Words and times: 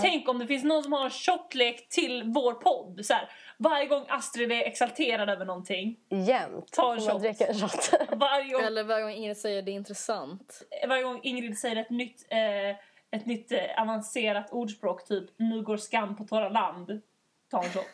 Tänk 0.00 0.28
om 0.28 0.38
det 0.38 0.46
finns 0.46 0.64
någon 0.64 0.82
som 0.82 0.92
har 0.92 1.04
en 1.04 1.10
shotlek 1.10 1.88
till 1.88 2.22
vår 2.34 2.52
podd. 2.54 3.06
Så 3.06 3.14
här, 3.14 3.30
varje 3.58 3.86
gång 3.86 4.04
Astrid 4.08 4.52
är 4.52 4.62
exalterad 4.62 5.30
över 5.30 5.44
någonting. 5.44 5.96
Jämt 6.08 6.72
Ta 6.72 6.94
en 6.94 7.00
shot. 7.00 7.22
dricka 7.22 7.46
en 7.46 7.54
shot. 7.54 7.90
Varje 8.12 8.52
gång, 8.52 8.62
Eller 8.62 8.84
varje 8.84 9.02
gång 9.02 9.12
Ingrid 9.12 9.36
säger 9.36 9.62
det 9.62 9.70
är 9.70 9.72
intressant. 9.74 10.62
varje 10.88 11.02
gång 11.02 11.20
Ingrid 11.22 11.58
säger 11.58 11.76
ett 11.76 11.90
nytt, 11.90 12.26
eh, 12.30 12.70
ett 13.18 13.26
nytt 13.26 13.52
eh, 13.52 13.82
avancerat 13.82 14.52
ordspråk, 14.52 15.06
typ 15.08 15.30
nu 15.36 15.62
går 15.62 15.76
skam 15.76 16.16
på 16.16 16.24
torra 16.24 16.48
land. 16.48 17.02
Ta 17.50 17.62
en 17.64 17.70
shot. 17.70 17.84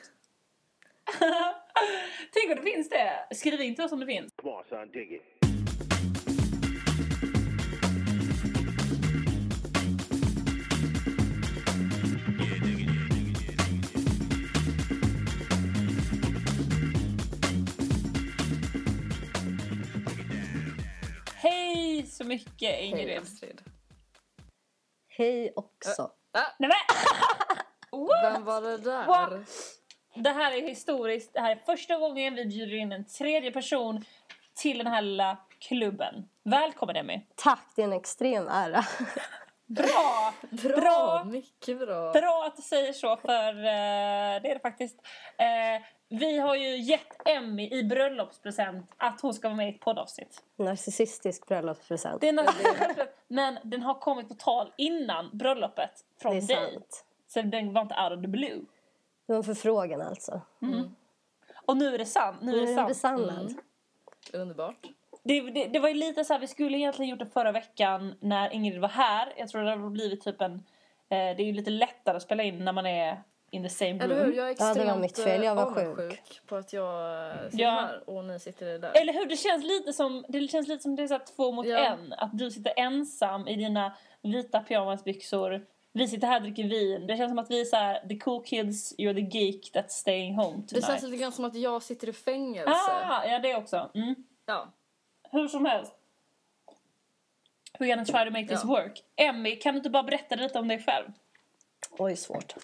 Tänk 2.33 2.51
om 2.59 2.65
det 2.65 2.71
finns 2.73 2.89
det. 2.89 3.27
Skriv 3.35 3.61
in 3.61 3.75
till 3.75 3.85
oss 3.85 3.93
om 3.93 4.01
det 4.01 4.07
finns. 4.07 4.33
Come 4.37 4.53
on, 4.55 4.65
son, 4.69 4.91
dig 4.91 5.15
it. 5.15 5.23
Så 22.21 22.27
mycket 22.27 22.69
Hej 22.69 22.85
Ingrid. 22.85 23.19
Astrid. 23.19 23.61
Hej 25.09 25.53
också. 25.57 26.03
Ah, 26.33 26.47
Nej, 26.59 26.71
men, 27.91 28.03
vem 28.33 28.45
var 28.45 28.61
det 28.61 28.79
där? 28.79 29.07
What? 29.07 29.33
Det 30.15 30.31
här 30.31 30.53
är 30.53 30.69
historiskt. 30.69 31.33
Det 31.33 31.41
här 31.41 31.51
är 31.51 31.57
första 31.57 31.99
gången 31.99 32.35
vi 32.35 32.47
bjuder 32.47 32.77
in 32.77 32.93
en 32.93 33.05
tredje 33.05 33.53
person 33.53 34.05
till 34.55 34.79
den 34.79 34.87
här 34.87 35.03
lilla 35.03 35.39
klubben. 35.59 36.29
Välkommen 36.43 36.97
Emmy. 36.97 37.21
Tack, 37.35 37.73
det 37.77 37.83
är 37.83 37.87
en 37.87 37.93
extrem 37.93 38.49
ära. 38.49 38.85
Bra! 39.71 40.35
Bra, 40.51 40.77
Bra. 40.77 41.25
mycket 41.25 41.79
bra. 41.79 42.13
Bra 42.13 42.45
att 42.47 42.57
du 42.57 42.63
säger 42.63 42.93
så 42.93 43.17
för 43.17 43.49
eh, 43.49 44.43
det 44.43 44.51
är 44.51 44.55
det 44.55 44.61
faktiskt. 44.61 44.97
Eh, 45.39 45.83
vi 46.09 46.39
har 46.39 46.55
ju 46.57 46.77
gett 46.77 47.29
Emmy 47.29 47.71
i 47.71 47.85
bröllopspresent 47.85 48.91
att 48.97 49.21
hon 49.21 49.35
ska 49.35 49.49
vara 49.49 49.57
med 49.57 49.67
i 49.69 49.75
ett 49.75 49.81
poddavsnitt. 49.81 50.43
Narcissistisk 50.57 51.47
bröllopspresent. 51.49 52.21
Det 52.21 52.29
är 52.29 52.33
något, 52.33 53.09
men 53.29 53.59
den 53.63 53.83
har 53.83 53.95
kommit 53.95 54.29
på 54.29 54.35
tal 54.35 54.73
innan 54.77 55.31
bröllopet 55.33 56.05
från 56.23 56.33
Det 56.33 56.39
är 56.39 56.47
dig. 56.61 56.73
sant. 56.73 57.05
Så 57.29 57.43
den 57.43 57.73
var 57.73 57.83
inte 57.83 57.95
out 57.95 58.13
of 58.19 58.21
the 58.23 58.29
blue. 58.29 58.61
Det 59.27 59.33
var 59.33 59.37
en 59.37 59.45
förfrågan 59.45 60.01
alltså. 60.01 60.41
Och 61.67 61.77
nu 61.77 61.95
är 61.95 61.99
det 61.99 62.07
sant. 62.07 62.37
Nu 62.43 62.53
är 62.53 62.57
Nu 62.57 62.61
det 62.61 62.63
är 62.63 62.67
den 62.67 62.75
sant. 62.77 62.89
besannad. 62.89 63.55
Underbart. 64.33 64.87
Det, 65.31 65.41
det, 65.51 65.67
det 65.67 65.79
var 65.79 65.89
ju 65.89 65.95
lite 65.95 66.25
så 66.25 66.33
här, 66.33 66.41
vi 66.41 66.47
skulle 66.47 66.79
egentligen 66.79 67.11
gjort 67.11 67.19
det 67.19 67.27
förra 67.27 67.53
veckan 67.53 68.15
när 68.21 68.51
Ingrid 68.55 68.81
var 68.81 68.89
här. 68.89 69.33
Jag 69.37 69.49
tror 69.49 69.63
det 69.63 69.71
har 69.71 69.91
blivit 69.91 70.21
typ 70.25 70.41
en... 70.41 70.53
Eh, 70.55 70.59
det 71.09 71.43
är 71.43 71.45
ju 71.45 71.53
lite 71.53 71.71
lättare 71.71 72.17
att 72.17 72.23
spela 72.23 72.43
in 72.43 72.65
när 72.65 72.73
man 72.73 72.87
är 72.87 73.23
in 73.51 73.63
the 73.63 73.69
same 73.69 73.91
room. 73.93 74.01
Eller 74.01 74.25
hur? 74.25 74.33
Jag 74.33 74.51
är 74.51 74.57
Ja, 74.59 74.75
det 74.75 74.85
var 74.85 74.85
extremt 74.85 75.01
mitt 75.01 75.19
fel. 75.19 75.43
Jag 75.43 75.55
var 75.55 75.63
eh, 75.63 75.69
avundsjuk 75.89 76.41
på 76.47 76.57
att 76.57 76.73
jag 76.73 77.27
eh, 77.31 77.51
sitter 77.51 77.65
Ja. 77.65 77.71
här 77.71 78.11
och 78.11 78.25
ni 78.25 78.41
sitter 78.41 78.79
där. 78.79 78.91
Eller 79.01 79.13
hur? 79.13 79.27
Det 79.27 79.37
känns 79.37 79.65
lite 79.65 79.93
som 79.93 80.25
det, 80.29 80.49
känns 80.49 80.69
lite 80.69 80.83
som 80.83 80.97
det 80.97 81.03
är 81.03 81.07
så 81.07 81.15
här 81.15 81.23
två 81.37 81.53
mot 81.53 81.67
Ja. 81.67 81.79
en. 81.79 82.13
Att 82.13 82.39
du 82.39 82.51
sitter 82.51 82.73
ensam 82.77 83.49
i 83.49 83.57
dina 83.57 83.93
vita 84.23 84.61
pyjamasbyxor. 84.61 85.67
Vi 85.93 86.09
sitter 86.09 86.27
här 86.27 86.37
och 86.37 86.43
dricker 86.43 86.65
vin. 86.65 87.07
Det 87.07 87.17
känns 87.17 87.31
som 87.31 87.39
att 87.39 87.51
vi 87.51 87.61
är 87.61 87.65
så 87.65 87.77
här, 87.77 88.09
the 88.09 88.19
cool 88.19 88.45
kids, 88.45 88.95
you're 88.99 89.15
the 89.31 89.39
geek 89.39 89.71
that's 89.75 89.89
staying 89.89 90.35
home 90.35 90.57
Det 90.57 90.69
tonight. 90.69 90.87
känns 90.87 91.03
lite 91.03 91.17
grann 91.17 91.33
som 91.33 91.45
att 91.45 91.55
jag 91.55 91.83
sitter 91.83 92.09
i 92.09 92.13
fängelse. 92.13 92.71
ah, 93.09 93.25
ja 93.27 93.39
det 93.39 93.55
också. 93.57 93.91
Mm. 93.95 94.15
Ja. 94.47 94.69
Hur 95.31 95.49
som 95.49 95.65
helst. 95.65 95.93
We're 97.79 97.87
gonna 97.89 98.05
try 98.05 98.25
to 98.25 98.31
make 98.31 98.47
this 98.49 98.65
Ja. 98.65 98.69
work. 98.69 99.03
Emmy, 99.17 99.57
kan 99.57 99.75
du 99.75 99.79
inte 99.79 99.91
bara 99.91 100.03
berätta 100.03 100.35
lite 100.37 100.59
om 100.59 100.69
dig 100.69 100.83
själv? 100.83 101.07
Oj, 101.99 102.17
svårt. 102.17 102.55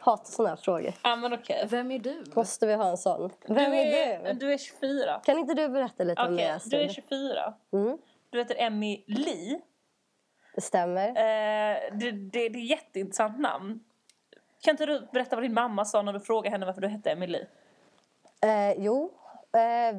Hatar 0.00 0.24
såna 0.24 0.48
här 0.48 0.56
frågor. 0.56 0.92
Ja 1.02 1.16
men 1.16 1.32
okej. 1.32 1.66
Vem 1.70 1.90
är 1.90 1.98
du? 1.98 2.24
Måste 2.34 2.66
vi 2.66 2.74
ha 2.74 2.90
en 2.90 2.96
sån? 2.98 3.30
Vem 3.46 3.54
Du 3.70 3.76
är 3.78 4.24
du? 4.24 4.32
Du 4.32 4.52
är 4.52 4.58
24. 4.58 5.20
Kan 5.24 5.38
inte 5.38 5.54
du 5.54 5.68
berätta 5.68 6.04
lite 6.04 6.22
om 6.22 6.34
Okej, 6.34 6.36
mig, 6.36 6.44
du 6.64 6.76
är 6.76 6.86
Astrid? 6.86 6.90
24. 6.94 7.54
Mm, 7.72 7.98
Du 8.30 8.38
heter 8.38 8.56
Emmy 8.58 9.04
Lee. 9.06 9.60
det 10.54 10.60
stämmer. 10.60 11.08
Eh, 11.08 11.14
det, 11.92 12.10
det, 12.10 12.48
det 12.48 12.58
är 12.58 12.64
ett 12.64 12.68
jätteintressant 12.70 13.38
namn. 13.40 13.80
Kan 14.62 14.70
inte 14.72 14.86
du 14.86 15.08
berätta 15.12 15.36
vad 15.36 15.44
din 15.44 15.54
mamma 15.54 15.84
sa 15.84 16.02
när 16.02 16.12
du 16.12 16.20
frågade 16.20 16.50
henne 16.50 16.66
varför 16.66 16.80
du 16.80 16.88
hette 16.88 17.10
Emmy 17.10 17.26
Lee? 17.26 17.46
Eh, 18.42 18.72
jo, 18.78 19.12
eh, 19.52 19.98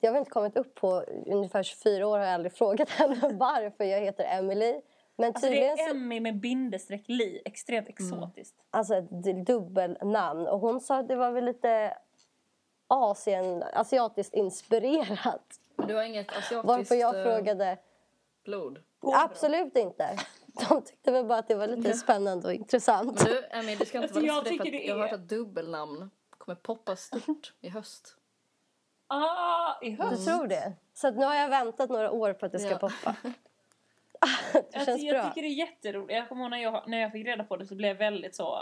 jag 0.00 0.10
har 0.12 0.18
inte 0.18 0.30
kommit 0.30 0.56
upp 0.56 0.74
på 0.74 1.04
ungefär 1.26 1.62
24 1.62 2.06
år 2.06 2.18
har 2.18 2.24
jag 2.24 2.34
aldrig 2.34 2.52
frågat 2.56 2.90
henne 2.90 3.30
varför 3.32 3.84
jag 3.84 4.00
heter 4.00 4.24
Emily. 4.24 4.80
Men 5.16 5.28
Alltså 5.28 5.46
det 5.50 5.66
är 5.68 5.90
Emmy 5.90 6.20
med 6.20 6.40
bindestreck 6.40 7.02
Lee. 7.06 7.42
Extremt 7.44 7.88
exotiskt. 7.88 8.54
alltså 8.70 8.94
ett 8.94 9.46
dubbelnamn. 9.46 10.46
Och 10.46 10.60
hon 10.60 10.80
sa 10.80 10.98
att 10.98 11.08
det 11.08 11.16
var 11.16 11.30
väl 11.30 11.44
lite 11.44 11.96
Asien, 12.86 13.62
asiatiskt 13.72 14.34
inspirerat. 14.34 15.60
Men 15.76 15.88
du 15.88 15.94
har 15.94 16.02
inget 16.02 16.28
asiatiskt 16.28 16.64
Varför 16.64 16.94
jag 16.94 17.18
eh, 17.18 17.24
frågade, 17.24 17.78
blod. 18.44 18.78
absolut 19.00 19.76
inte. 19.76 20.18
De 20.68 20.82
tyckte 20.82 21.12
väl 21.12 21.24
bara 21.26 21.38
att 21.38 21.48
det 21.48 21.54
var 21.54 21.66
lite 21.66 21.92
spännande 21.92 22.48
och 22.48 22.54
intressant. 22.54 23.24
Men 23.24 23.32
du, 23.32 23.44
Emmy, 23.50 23.76
du 23.76 23.84
ska 23.84 23.98
inte 23.98 24.04
Alltså, 24.04 24.20
vara 24.20 24.26
jag 24.26 24.44
ledsen 24.44 24.58
för 24.58 24.76
att 24.76 24.84
jag 24.84 24.94
har 24.94 25.02
hört 25.02 25.12
att 25.12 25.28
dubbelnamn 25.28 26.10
kommer 26.38 26.56
poppa 26.56 26.96
stort 26.96 27.54
i 27.60 27.68
höst. 27.68 28.16
Ah, 29.10 29.74
i 29.82 29.90
Du 29.90 30.02
höst. 30.02 30.26
tror 30.26 30.46
det? 30.46 30.72
Så 30.94 31.08
att 31.08 31.16
nu 31.16 31.24
har 31.24 31.34
jag 31.34 31.48
väntat 31.48 31.90
några 31.90 32.10
år 32.10 32.32
på 32.32 32.46
att 32.46 32.52
det 32.52 32.58
ska 32.58 32.70
Ja. 32.70 32.78
poppa. 32.78 33.16
det 33.22 34.58
Alltså, 34.58 34.84
känns 34.84 35.02
jag 35.02 35.14
bra. 35.14 35.28
tycker 35.28 35.42
det 35.42 35.48
är 35.48 35.58
jätteroligt. 35.58 36.12
Jag 36.16 36.28
kommer 36.28 36.42
ihåg 36.42 36.50
när 36.50 36.58
jag, 36.58 36.82
när 36.88 36.98
jag 36.98 37.12
fick 37.12 37.26
reda 37.26 37.44
på 37.44 37.56
det 37.56 37.66
så 37.66 37.74
blev 37.74 37.88
jag 37.88 37.94
väldigt 37.96 38.34
så... 38.34 38.58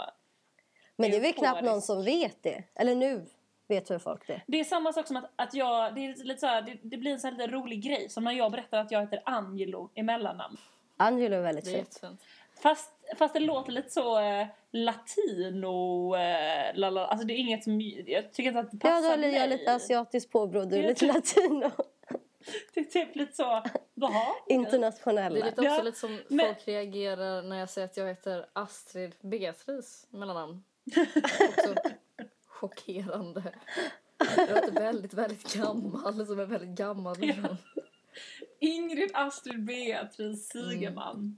Men 0.95 1.11
det 1.11 1.17
är 1.17 1.21
väl 1.21 1.33
knappt 1.33 1.63
någon 1.63 1.81
som 1.81 2.03
vet 2.05 2.43
det. 2.43 2.63
Eller 2.75 2.95
nu 2.95 3.25
vet 3.67 3.91
väl 3.91 3.99
folk 3.99 4.27
det. 4.27 4.41
Det 4.47 4.59
är 4.59 4.63
samma 4.63 4.93
sak 4.93 5.07
som 5.07 5.17
att, 5.17 5.31
att 5.35 5.53
jag... 5.53 5.95
Det, 5.95 6.05
är 6.05 6.23
lite, 6.23 6.39
så 6.39 6.47
här, 6.47 6.61
det, 6.61 6.77
det 6.81 6.97
blir 6.97 7.11
en 7.11 7.19
sån 7.19 7.31
här 7.33 7.37
lite 7.37 7.51
rolig 7.55 7.83
grej. 7.83 8.09
Som 8.09 8.23
när 8.23 8.31
jag 8.31 8.51
berättar 8.51 8.77
att 8.77 8.91
jag 8.91 9.01
heter 9.01 9.21
Angelo 9.25 9.89
i 9.93 10.03
mellannamn. 10.03 10.57
Angelo 10.97 11.35
är 11.35 11.41
väldigt 11.41 11.65
Det 11.65 11.71
fint. 11.71 12.01
Fast, 12.61 12.91
fast 13.17 13.33
det 13.33 13.39
låter 13.39 13.71
lite 13.71 13.89
så 13.89 14.19
eh, 14.19 14.47
latino... 14.71 16.15
Eh, 16.15 16.75
lala. 16.75 17.05
Alltså 17.07 17.27
det 17.27 17.33
är 17.33 17.37
inget 17.37 17.63
som... 17.63 17.81
Jag 18.05 18.33
tycker 18.33 18.47
inte 18.47 18.59
att 18.59 18.71
det 18.71 18.77
Ja, 18.87 18.89
passar 18.89 19.07
då 19.07 19.13
är 19.13 19.17
mig. 19.17 19.33
jag 19.35 19.49
lite 19.49 19.73
asiatiskt 19.73 20.31
påbrå, 20.31 20.65
du 20.65 20.75
är 20.77 20.87
lite 20.87 21.05
latino. 21.05 21.71
Det 22.73 22.79
är 22.79 22.83
typ 22.83 23.15
lite 23.15 23.35
så... 23.35 23.43
Jaha. 23.93 24.25
Det 24.47 24.53
är 24.53 24.55
Internationella. 24.55 25.45
lite 25.45 25.49
också 25.61 25.63
Ja, 25.63 25.81
lite 25.81 25.99
som 25.99 26.19
men- 26.27 26.45
folk 26.45 26.67
reagerar 26.67 27.41
när 27.41 27.59
jag 27.59 27.69
säger 27.69 27.87
att 27.87 27.97
jag 27.97 28.07
heter 28.07 28.45
Astrid 28.53 29.15
Beatrice 29.21 30.07
mellannamn. 30.09 30.63
också 31.49 31.75
chockerande. 32.47 33.43
Jag 34.37 34.49
låter 34.49 34.71
väldigt, 34.71 35.13
väldigt 35.13 35.53
gammal, 35.53 36.25
som 36.27 36.39
en 36.39 36.49
väldigt 36.49 36.77
gammal 36.77 37.15
person. 37.15 37.57
Ingrid 38.59 39.11
Astrid 39.13 39.65
Beatrice 39.65 40.47
Sigeman. 40.49 41.37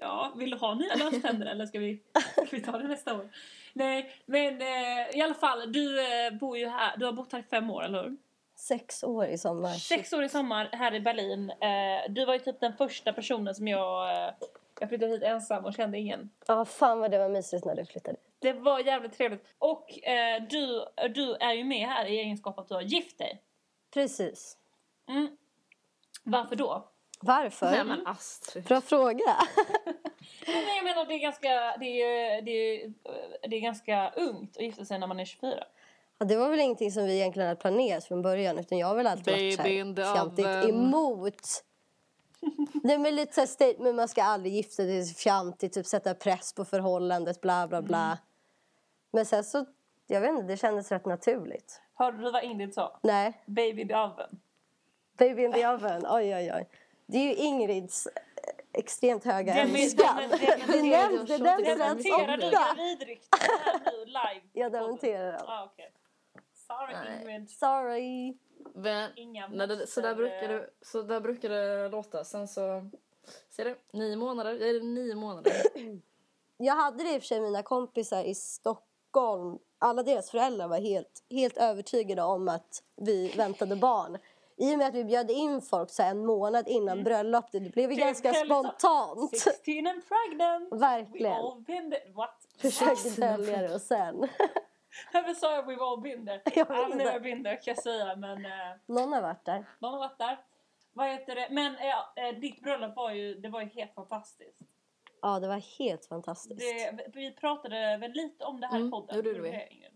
Ja, 0.00 0.32
vill 0.36 0.50
du 0.50 0.56
ha 0.56 0.74
nya 0.74 0.94
löständer 0.94 1.46
eller 1.46 1.66
ska 1.66 1.78
vi, 1.78 2.02
ska 2.46 2.56
vi 2.56 2.62
ta 2.62 2.78
det 2.78 2.88
nästa 2.88 3.14
år? 3.14 3.28
Nej, 3.72 4.12
men 4.26 4.62
eh, 4.62 5.16
i 5.18 5.22
alla 5.22 5.34
fall, 5.34 5.72
du 5.72 6.00
eh, 6.00 6.32
bor 6.32 6.58
ju 6.58 6.68
här, 6.68 6.96
du 6.96 7.04
har 7.04 7.12
bott 7.12 7.32
här 7.32 7.40
i 7.40 7.42
fem 7.42 7.70
år, 7.70 7.84
eller 7.84 8.02
hur? 8.02 8.16
Sex 8.56 9.04
år 9.04 9.26
i 9.26 9.38
sommar. 9.38 9.74
Sex 9.74 10.12
år 10.12 10.24
i 10.24 10.28
sommar 10.28 10.68
här 10.72 10.94
i 10.94 11.00
Berlin. 11.00 11.50
Eh, 11.50 12.10
du 12.12 12.24
var 12.24 12.34
ju 12.34 12.40
typ 12.40 12.60
den 12.60 12.72
första 12.76 13.12
personen 13.12 13.54
som 13.54 13.68
jag... 13.68 14.10
Eh, 14.10 14.34
jag 14.80 14.88
flyttade 14.88 15.12
hit 15.12 15.22
ensam 15.22 15.64
och 15.64 15.74
kände 15.74 15.98
ingen. 15.98 16.30
Ja, 16.46 16.64
fan 16.64 17.00
vad 17.00 17.10
det 17.10 17.18
var 17.18 17.28
mysigt 17.28 17.64
när 17.64 17.74
du 17.74 17.84
flyttade. 17.84 18.16
Det 18.38 18.52
var 18.52 18.78
jävligt 18.78 19.12
trevligt. 19.12 19.44
Och 19.58 20.08
eh, 20.08 20.42
du, 20.50 20.84
du 21.14 21.34
är 21.34 21.52
ju 21.52 21.64
med 21.64 21.88
här 21.88 22.06
i 22.06 22.18
egenskap 22.18 22.58
att 22.58 22.68
du 22.68 22.74
har 22.74 22.82
gift 22.82 23.18
dig. 23.18 23.42
Precis. 23.94 24.56
Mm. 25.08 25.36
Varför 26.24 26.56
då? 26.56 26.88
Varför? 27.20 27.70
Nej 27.70 27.84
men 27.84 28.06
Astrid. 28.06 28.64
Bra 28.64 28.80
fråga. 28.80 29.36
Nej, 30.46 30.76
jag 30.76 30.84
menar 30.84 31.06
det 31.06 31.14
är 31.14 31.18
ganska, 31.18 31.76
det 31.80 32.02
är, 32.02 32.42
det 32.42 32.50
är, 32.50 32.92
det 33.48 33.56
är 33.56 33.60
ganska 33.60 34.10
ungt 34.16 34.56
att 34.56 34.62
gifta 34.62 34.84
sig 34.84 34.98
när 34.98 35.06
man 35.06 35.20
är 35.20 35.24
24. 35.24 35.64
Ja, 36.18 36.26
det 36.26 36.36
var 36.36 36.48
väl 36.48 36.60
ingenting 36.60 36.92
som 36.92 37.04
vi 37.04 37.14
egentligen 37.14 37.48
hade 37.48 37.60
planerat 37.60 38.04
från 38.04 38.22
början 38.22 38.58
utan 38.58 38.78
jag 38.78 38.86
har 38.86 38.94
väl 38.94 39.06
alltid 39.06 39.34
varit 39.34 39.58
Baby 39.58 39.78
in 39.78 39.94
the 39.96 40.02
här 40.02 40.14
fjantigt 40.14 40.46
emot. 40.46 41.64
Nej 42.82 42.98
men 42.98 43.16
lite 43.16 43.34
så 43.34 43.40
här 43.40 43.46
statement, 43.46 43.96
man 43.96 44.08
ska 44.08 44.22
aldrig 44.22 44.52
gifta 44.54 44.74
sig, 44.74 44.86
det 44.86 44.92
är 44.92 45.04
fjantigt, 45.04 45.72
typ 45.72 45.86
sätta 45.86 46.14
press 46.14 46.52
på 46.52 46.64
förhållandet, 46.64 47.40
bla 47.40 47.68
bla 47.68 47.82
bla. 47.82 48.04
Mm. 48.04 48.16
Men 49.10 49.26
sen 49.26 49.44
så, 49.44 49.66
jag 50.06 50.20
vet 50.20 50.30
inte, 50.30 50.42
det 50.42 50.56
kändes 50.56 50.92
rätt 50.92 51.06
naturligt. 51.06 51.80
Hörde 51.94 52.18
du 52.18 52.30
vad 52.30 52.44
Ingrid 52.44 52.74
sa? 52.74 53.00
Nej, 53.02 53.42
Baby 53.46 53.82
in 53.82 53.88
the 53.88 53.94
oven. 53.94 54.40
baby 55.18 55.44
in 55.44 55.52
the 55.52 55.66
oven, 55.68 56.06
oj 56.08 56.34
oj 56.34 56.52
oj. 56.54 56.68
Det 57.10 57.18
är 57.18 57.22
ju 57.22 57.34
Ingrids 57.34 58.06
eh, 58.06 58.12
extremt 58.72 59.24
höga 59.24 59.54
den 59.54 59.72
med- 59.72 59.90
Det 59.98 60.82
nämns, 60.82 61.28
det 61.28 61.36
jag 61.38 61.40
nämns 61.40 61.68
det 61.68 61.68
mitt 61.68 61.78
Dementerar 61.78 62.36
du 62.36 62.56
här 62.56 62.76
nu 62.76 64.04
live? 64.04 64.46
Jag 64.52 64.72
dementerar 64.72 65.32
dem. 65.32 65.42
Ah, 65.48 65.64
okej. 65.64 65.92
Sorry 66.66 66.92
Nej. 66.92 67.22
Ingrid. 67.22 67.50
Sorry. 67.50 68.36
Men, 68.74 69.10
Inga 69.16 69.48
nej, 69.48 69.66
det, 69.66 69.86
så, 69.86 70.00
där 70.00 70.14
brukar 70.14 70.48
det, 70.48 70.70
så 70.82 71.02
där 71.02 71.20
brukar 71.20 71.48
det 71.48 71.88
låta. 71.88 72.24
Sen 72.24 72.48
så... 72.48 72.90
Ser 73.50 73.64
du? 73.64 73.76
Nio 73.92 74.16
månader. 74.16 74.62
Är 74.62 74.72
det 74.74 74.86
nio 74.86 75.14
månader? 75.14 75.52
jag 76.56 76.74
hade 76.74 77.04
det 77.04 77.14
i 77.14 77.18
och 77.18 77.22
för 77.22 77.26
sig 77.26 77.40
mina 77.40 77.62
kompisar 77.62 78.24
i 78.24 78.34
Stockholm. 78.34 79.58
Alla 79.78 80.02
deras 80.02 80.30
föräldrar 80.30 80.68
var 80.68 80.80
helt, 80.80 81.24
helt 81.30 81.56
övertygade 81.56 82.22
om 82.22 82.48
att 82.48 82.82
vi 82.96 83.28
väntade 83.36 83.76
barn. 83.76 84.18
I 84.58 84.74
och 84.74 84.78
med 84.78 84.86
att 84.86 84.94
vi 84.94 85.04
bjöd 85.04 85.30
in 85.30 85.60
folk 85.62 85.90
så 85.90 86.02
en 86.02 86.26
månad 86.26 86.68
innan 86.68 87.04
bröllopet. 87.04 87.52
Det 87.64 87.70
blev 87.70 87.90
ju 87.90 87.96
Det 87.96 88.02
ganska 88.02 88.32
spontant. 88.34 89.38
16 89.38 89.86
and 89.86 90.02
pregnant. 90.08 90.72
Verkligen. 90.82 91.32
We've 91.32 91.52
all 91.52 91.60
been 91.62 91.90
there. 91.90 92.12
What? 92.12 92.46
Försökte 92.58 93.08
dölja 93.20 93.62
det 93.62 93.74
och 93.74 93.80
sen. 93.80 94.28
Varför 95.12 95.34
sa 95.40 95.54
jag 95.54 95.70
we've 95.70 95.82
all 95.92 96.00
been 96.00 96.26
there? 96.26 96.40
I've 96.44 96.84
inte. 96.84 96.96
never 96.96 97.20
been 97.20 97.44
there 97.44 97.56
kan 97.56 97.74
jag 97.74 97.82
säga 97.82 98.16
men 98.16 98.46
uh, 98.46 98.52
Någon 98.86 99.12
har 99.12 99.22
varit 99.22 99.44
där. 99.44 99.64
någon 99.78 99.92
har 99.92 99.98
varit 100.00 100.18
där. 100.18 100.38
Vad 100.92 101.08
heter 101.08 101.34
det? 101.34 101.48
Men 101.50 101.76
ja, 101.80 102.12
eh, 102.22 102.34
ditt 102.40 102.62
bröllop 102.62 102.96
var 102.96 103.10
ju, 103.12 103.34
det 103.34 103.48
var 103.48 103.60
ju 103.60 103.66
helt 103.68 103.94
fantastiskt. 103.94 104.58
Ja, 105.22 105.40
det 105.40 105.48
var 105.48 105.78
helt 105.78 106.06
fantastiskt. 106.06 106.60
Det, 106.60 107.06
vi 107.14 107.32
pratade 107.32 107.96
väl 107.96 108.10
lite 108.12 108.44
om 108.44 108.60
det 108.60 108.66
här 108.66 108.76
i 108.76 108.80
Mm, 108.80 108.90
podden. 108.90 109.16
gjorde 109.16 109.28
gjorde 109.30 109.40
vi. 109.42 109.88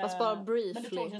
Fast 0.00 0.18
bara 0.18 0.32
Eh, 0.32 0.42
briefly 0.42 1.10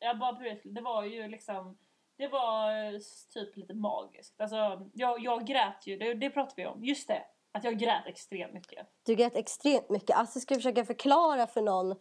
jag 0.00 0.18
bara 0.18 0.32
briefly. 0.32 0.72
Det 0.72 0.80
var 0.80 1.04
ju 1.04 1.28
liksom, 1.28 1.78
det 2.16 2.28
var 2.28 2.84
eh, 2.84 3.00
typ 3.34 3.56
lite 3.56 3.74
magiskt. 3.74 4.40
Alltså, 4.40 4.88
jag, 4.92 5.20
jag 5.20 5.46
grät 5.46 5.86
ju, 5.86 5.96
det, 5.96 6.14
det 6.14 6.30
pratade 6.30 6.62
vi 6.62 6.66
om. 6.66 6.84
Just 6.84 7.08
det, 7.08 7.22
att 7.52 7.64
jag 7.64 7.78
grät 7.78 8.06
extremt 8.06 8.52
mycket. 8.52 8.86
Du 9.02 9.14
grät 9.14 9.36
extremt 9.36 9.90
mycket. 9.90 10.16
Alltså 10.16 10.40
skulle 10.40 10.58
försöka 10.58 10.84
förklara 10.84 11.46
för 11.46 11.62
någon 11.62 11.96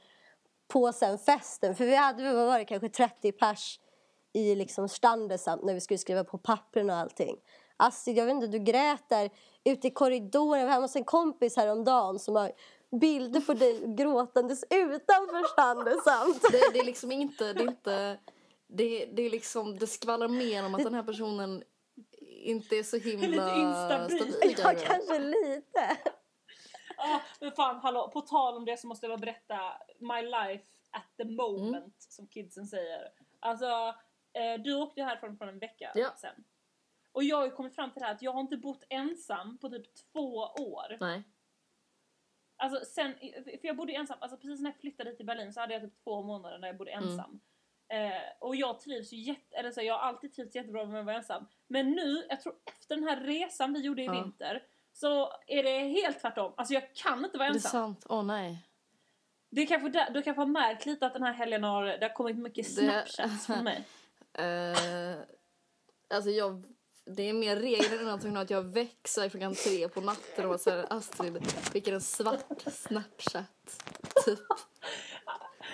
på 0.67 0.93
sen 0.93 1.17
festen. 1.17 1.75
För 1.75 1.85
vi 1.85 1.95
hade, 1.95 2.33
vad 2.33 2.47
var 2.47 2.59
det, 2.59 2.65
kanske 2.65 2.89
30 2.89 3.31
pers 3.31 3.79
i 4.33 4.55
liksom 4.55 4.89
standesamt 4.89 5.63
när 5.63 5.73
vi 5.73 5.81
skulle 5.81 5.97
skriva 5.97 6.23
på 6.23 6.37
pappren 6.37 6.89
och 6.89 6.95
allting. 6.95 7.37
Astrid, 7.77 8.17
jag 8.17 8.25
vet 8.25 8.33
inte, 8.33 8.47
du 8.47 8.59
grät 8.59 9.09
där 9.09 9.29
ute 9.63 9.87
i 9.87 9.91
korridoren. 9.91 10.59
Jag 10.59 10.67
var 10.67 10.73
hemma 10.73 10.83
hos 10.83 10.95
en 10.95 11.03
kompis 11.03 11.57
häromdagen 11.57 12.19
som 12.19 12.35
har 12.35 12.51
bilder 12.91 13.41
på 13.41 13.53
dig 13.53 13.95
gråtandes 13.95 14.63
utanför 14.69 15.43
standesamt. 15.47 16.41
Det, 16.51 16.73
det 16.73 16.79
är 16.79 16.85
liksom 16.85 17.11
inte, 17.11 17.53
det 17.53 17.61
är 17.63 17.67
inte, 17.67 18.19
det, 18.67 19.05
det 19.05 19.21
är 19.23 19.29
liksom, 19.29 19.77
det 19.77 19.87
skvallrar 19.87 20.27
mer 20.27 20.65
om 20.65 20.75
att 20.75 20.83
den 20.83 20.93
här 20.93 21.03
personen 21.03 21.63
inte 22.21 22.75
är 22.75 22.83
så 22.83 22.97
himla 22.97 23.27
Lite 23.27 23.59
instabil. 23.59 24.33
stabil. 24.33 24.55
Ja, 24.57 24.73
kanske 24.87 25.19
lite. 25.19 25.97
Ah, 26.97 27.19
men 27.39 27.51
fan, 27.51 27.79
hallå, 27.79 28.09
på 28.13 28.21
tal 28.21 28.57
om 28.57 28.65
det 28.65 28.77
så 28.77 28.87
måste 28.87 29.05
jag 29.05 29.11
bara 29.19 29.25
berätta 29.25 29.59
my 29.99 30.21
life 30.21 30.63
at 30.91 31.03
the 31.17 31.25
moment, 31.25 31.75
Mm. 31.75 31.91
som 31.97 32.27
kidsen 32.27 32.65
säger. 32.67 33.09
Alltså, 33.39 33.65
eh, 34.33 34.61
du 34.63 34.75
åkte 34.75 35.03
härifrån 35.03 35.37
för 35.37 35.47
en 35.47 35.59
vecka 35.59 35.91
Ja. 35.95 36.09
sen. 36.17 36.43
Och 37.11 37.23
jag 37.23 37.37
har 37.37 37.45
ju 37.45 37.51
kommit 37.51 37.75
fram 37.75 37.91
till 37.91 37.99
det 37.99 38.05
här 38.05 38.13
att 38.15 38.21
jag 38.21 38.31
har 38.33 38.39
inte 38.41 38.57
bott 38.57 38.83
ensam 38.89 39.57
på 39.57 39.69
typ 39.69 39.85
två 40.13 40.35
år. 40.59 40.97
Nej. 40.99 41.23
Alltså 42.61 42.85
sen, 42.85 43.13
för 43.43 43.59
jag 43.67 43.75
bodde 43.77 43.93
ensam, 43.93 44.17
alltså 44.21 44.37
precis 44.37 44.59
när 44.61 44.69
jag 44.69 44.79
flyttade 44.79 45.15
till 45.15 45.25
Berlin 45.25 45.53
så 45.53 45.59
hade 45.59 45.73
jag 45.73 45.81
typ 45.83 46.03
två 46.03 46.23
månader 46.23 46.57
när 46.59 46.67
jag 46.67 46.77
bodde 46.77 46.91
Mm. 46.91 47.09
ensam. 47.09 47.39
Eh, 47.93 48.11
och 48.39 48.55
jag 48.55 48.79
trivs 48.79 49.13
ju 49.13 49.17
jätte, 49.17 49.55
eller 49.57 49.71
så 49.71 49.81
jag 49.81 49.93
har 49.93 49.99
alltid 50.07 50.33
trivts 50.33 50.55
jättebra 50.55 50.85
med 50.85 50.99
att 50.99 51.05
vara 51.05 51.15
ensam. 51.15 51.47
Men 51.67 51.91
nu, 51.91 52.25
jag 52.29 52.41
tror 52.41 52.55
efter 52.65 52.95
den 52.95 53.03
här 53.03 53.21
resan 53.21 53.73
vi 53.73 53.79
gjorde 53.79 54.01
i 54.01 54.05
Ja. 54.05 54.11
vinter, 54.11 54.63
så 54.93 55.33
är 55.47 55.63
det 55.63 55.79
helt 55.79 56.19
tvärtom. 56.21 56.53
Alltså 56.57 56.73
jag 56.73 56.93
kan 56.95 57.25
inte 57.25 57.37
vara 57.37 57.47
Är 57.47 57.51
det 57.51 57.57
ensam. 57.57 57.71
sant? 57.71 58.05
Åh 58.09 58.23
nej. 58.23 58.65
Det 59.51 59.61
är 59.61 59.65
kanske 59.65 59.89
där, 59.89 60.09
du 60.09 60.21
kanske 60.21 60.41
har 60.41 60.47
märkt 60.47 60.85
lite 60.85 61.05
att 61.05 61.13
den 61.13 61.23
här 61.23 61.33
helgen 61.33 61.63
har, 61.63 61.83
det 61.85 62.01
har 62.05 62.13
kommit 62.13 62.37
mycket 62.37 62.65
Det- 62.65 62.71
snapchats 62.71 63.45
från 63.45 63.63
mig. 63.63 63.87
Eh, 64.33 65.17
alltså 66.09 66.29
jag, 66.29 66.65
det 67.15 67.29
är 67.29 67.33
mer 67.33 67.55
regel 67.55 67.99
än 67.99 68.05
någonting 68.05 68.35
att 68.35 68.49
jag 68.49 68.61
växer 68.61 69.29
klockan 69.29 69.53
tre 69.55 69.89
på 69.89 70.01
natten 70.01 70.45
och 70.49 70.59
så 70.59 70.69
här, 70.69 70.85
Astrid 70.89 71.51
skickar 71.73 71.93
en 71.93 72.01
svart 72.01 72.61
snapchat. 72.71 73.83
Typ. 74.25 74.39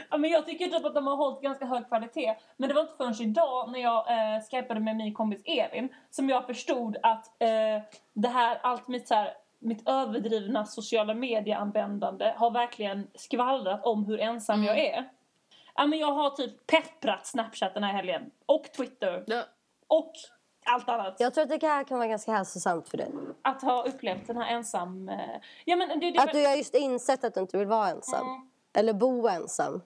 Ja, 0.09 0.17
men 0.17 0.29
jag 0.29 0.45
tycker 0.45 0.67
typ 0.67 0.85
att 0.85 0.95
de 0.95 1.07
har 1.07 1.15
hållit 1.15 1.41
ganska 1.41 1.65
hög 1.65 1.87
kvalitet. 1.87 2.35
Men 2.57 2.69
det 2.69 2.75
var 2.75 2.81
inte 2.81 2.93
förrän 2.97 3.21
idag 3.29 3.71
när 3.71 3.79
jag 3.79 4.11
eh, 4.11 4.41
skypade 4.51 4.79
med 4.79 4.95
min 4.95 5.13
kompis 5.13 5.41
Evin 5.45 5.89
som 6.09 6.29
jag 6.29 6.45
förstod 6.45 6.97
att 7.03 7.27
eh, 7.41 7.81
det 8.13 8.27
här, 8.27 8.59
allt 8.63 8.87
mitt, 8.87 9.07
så 9.07 9.13
här, 9.13 9.33
mitt 9.59 9.89
överdrivna 9.89 10.65
sociala 10.65 11.13
medieanvändande 11.13 12.33
har 12.37 12.51
verkligen 12.51 13.07
skvallrat 13.15 13.85
om 13.85 14.05
hur 14.05 14.19
ensam 14.19 14.55
Mm. 14.55 14.67
jag 14.67 14.79
är. 14.85 15.09
Ja, 15.75 15.85
men 15.85 15.99
jag 15.99 16.11
har 16.11 16.29
typ 16.29 16.67
pepprat 16.67 17.25
Snapchat 17.27 17.73
den 17.73 17.83
här 17.83 17.93
helgen. 17.93 18.31
Och 18.45 18.63
Twitter. 18.77 19.23
Ja, 19.27 19.43
Och 19.87 20.11
allt 20.65 20.89
annat. 20.89 21.15
Jag 21.19 21.33
tror 21.33 21.43
att 21.43 21.59
det 21.59 21.67
här 21.67 21.83
kan 21.83 21.97
vara 21.97 22.07
ganska 22.07 22.31
hälsosamt 22.31 22.89
för 22.89 22.97
dig. 22.97 23.11
Att 23.41 23.61
ha 23.61 23.83
upplevt 23.83 24.27
den 24.27 24.37
här 24.37 24.55
ensam... 24.55 25.09
Eh, 25.09 25.15
ja, 25.65 25.75
men 25.75 25.99
det, 25.99 26.11
det, 26.11 26.19
Att 26.19 26.31
du 26.31 26.45
har 26.45 26.55
just 26.55 26.75
insett 26.75 27.23
att 27.23 27.33
du 27.33 27.39
inte 27.39 27.57
vill 27.57 27.67
vara 27.67 27.89
ensam. 27.89 28.27
Mm. 28.27 28.49
Eller 28.73 28.93
bo 28.93 29.27
ensam. 29.27 29.81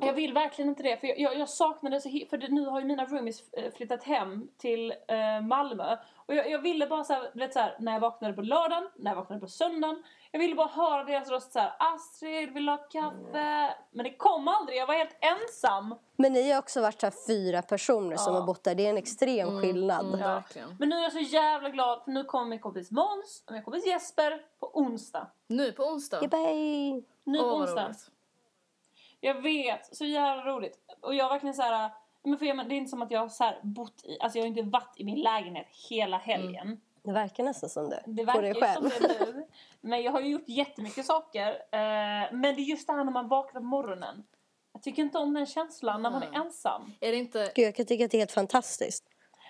Jag 0.00 0.12
vill 0.12 0.32
verkligen 0.32 0.68
inte 0.68 0.82
det. 0.82 0.96
För 0.96 1.06
jag, 1.06 1.18
jag, 1.18 1.38
jag 1.38 1.48
saknar 1.48 1.90
det 1.90 2.00
så 2.00 2.08
För 2.30 2.36
det, 2.36 2.48
nu 2.48 2.66
har 2.66 2.80
ju 2.80 2.86
mina 2.86 3.04
roomies 3.04 3.52
eh, 3.52 3.72
flyttat 3.72 4.02
hem 4.02 4.48
till 4.58 4.90
eh, 5.08 5.40
Malmö. 5.42 5.96
Och 6.26 6.34
jag, 6.34 6.50
jag 6.50 6.58
ville 6.58 6.86
bara 6.86 7.04
såhär, 7.04 7.30
vet 7.34 7.52
såhär, 7.52 7.76
när 7.78 7.92
jag 7.92 8.00
vaknade 8.00 8.34
på 8.34 8.42
lördagen, 8.42 8.88
när 8.96 9.10
jag 9.10 9.16
vaknade 9.16 9.40
på 9.40 9.46
söndagen. 9.46 10.02
Jag 10.30 10.38
ville 10.40 10.54
bara 10.54 10.66
höra 10.68 11.04
deras 11.04 11.28
röst 11.30 11.52
såhär, 11.52 11.76
Astrid, 11.78 12.52
vill 12.54 12.68
ha 12.68 12.76
kaffe? 12.76 13.74
Men 13.90 14.04
det 14.04 14.16
kom 14.16 14.48
aldrig, 14.48 14.78
jag 14.78 14.86
var 14.86 14.94
helt 14.94 15.16
ensam. 15.20 15.94
Men 16.16 16.32
ni 16.32 16.50
har 16.52 16.58
också 16.58 16.80
varit 16.80 17.00
så 17.00 17.06
här 17.06 17.14
fyra 17.26 17.62
personer 17.62 18.16
som 18.16 18.34
Ja. 18.34 18.40
har 18.40 18.46
bott 18.46 18.64
där. 18.64 18.74
Det 18.74 18.86
är 18.86 18.90
en 18.90 18.96
extrem 18.96 19.60
skillnad. 19.60 20.06
mm, 20.06 20.20
Ja. 20.20 20.26
verkligen. 20.34 20.76
Men 20.78 20.88
nu 20.88 20.96
är 20.96 21.02
jag 21.02 21.12
så 21.12 21.18
jävla 21.18 21.68
glad 21.70 22.02
för 22.04 22.10
nu 22.10 22.24
kommer 22.24 22.46
min 22.46 22.58
kompis 22.58 22.90
Måns 22.90 23.42
och 23.46 23.52
min 23.52 23.62
kompis 23.62 23.86
Jesper 23.86 24.42
på 24.60 24.70
onsdag. 24.78 25.26
Nu 25.46 25.72
på 25.72 25.82
onsdag. 25.82 26.22
Yippee! 26.22 27.02
Nu 27.24 27.38
på 27.38 27.44
onsdag. 27.44 27.84
roligt. 27.84 28.10
Jag 29.24 29.42
vet, 29.42 29.96
så 29.96 30.04
jävla 30.04 30.44
roligt. 30.44 30.78
Och 31.00 31.14
jag 31.14 31.28
verkligen 31.28 31.54
så 31.54 31.62
här, 31.62 31.90
men 32.22 32.38
för 32.38 32.46
jag, 32.46 32.56
men 32.56 32.68
det 32.68 32.74
är 32.74 32.76
inte 32.76 32.90
som 32.90 33.02
att 33.02 33.10
jag 33.10 33.20
har 33.20 33.28
så 33.28 33.44
här 33.44 33.60
bott 33.62 34.04
i, 34.04 34.18
alltså 34.20 34.38
jag 34.38 34.44
har 34.44 34.48
inte 34.48 34.62
varit 34.62 34.94
i 34.96 35.04
min 35.04 35.18
lägenhet 35.20 35.66
hela 35.90 36.18
helgen. 36.18 36.80
Det 37.02 37.12
verkar 37.12 37.44
nästan 37.44 37.70
som 37.70 37.90
det. 37.90 38.02
Det 38.06 38.24
på 38.24 38.26
verkar 38.26 38.42
dig 38.42 38.52
ju 38.54 38.60
själv. 38.60 38.90
som 38.90 39.08
det 39.08 39.26
nu. 39.32 39.46
Men 39.80 40.02
jag 40.02 40.12
har 40.12 40.20
ju 40.20 40.28
gjort 40.28 40.48
jättemycket 40.48 41.06
saker. 41.06 41.48
Eh, 41.50 42.32
men 42.32 42.42
det 42.42 42.48
är 42.48 42.64
just 42.64 42.86
det 42.86 42.92
här 42.92 43.04
när 43.04 43.12
man 43.12 43.28
vaknar 43.28 43.60
på 43.60 43.66
morgonen. 43.66 44.24
Jag 44.72 44.82
tycker 44.82 45.02
inte 45.02 45.18
om 45.18 45.34
den 45.34 45.46
känslan 45.46 46.02
när 46.02 46.10
man 46.10 46.22
är 46.22 46.26
Mm. 46.28 46.42
ensam. 46.42 46.92
Är 47.00 47.10
det 47.12 47.18
inte... 47.18 47.52
Gud, 47.54 47.66
jag 47.66 47.74
kan 47.74 47.86
tycka 47.86 48.04
att 48.04 48.10
det 48.10 48.16
är 48.16 48.18
helt 48.18 48.32
fantastiskt. 48.32 49.04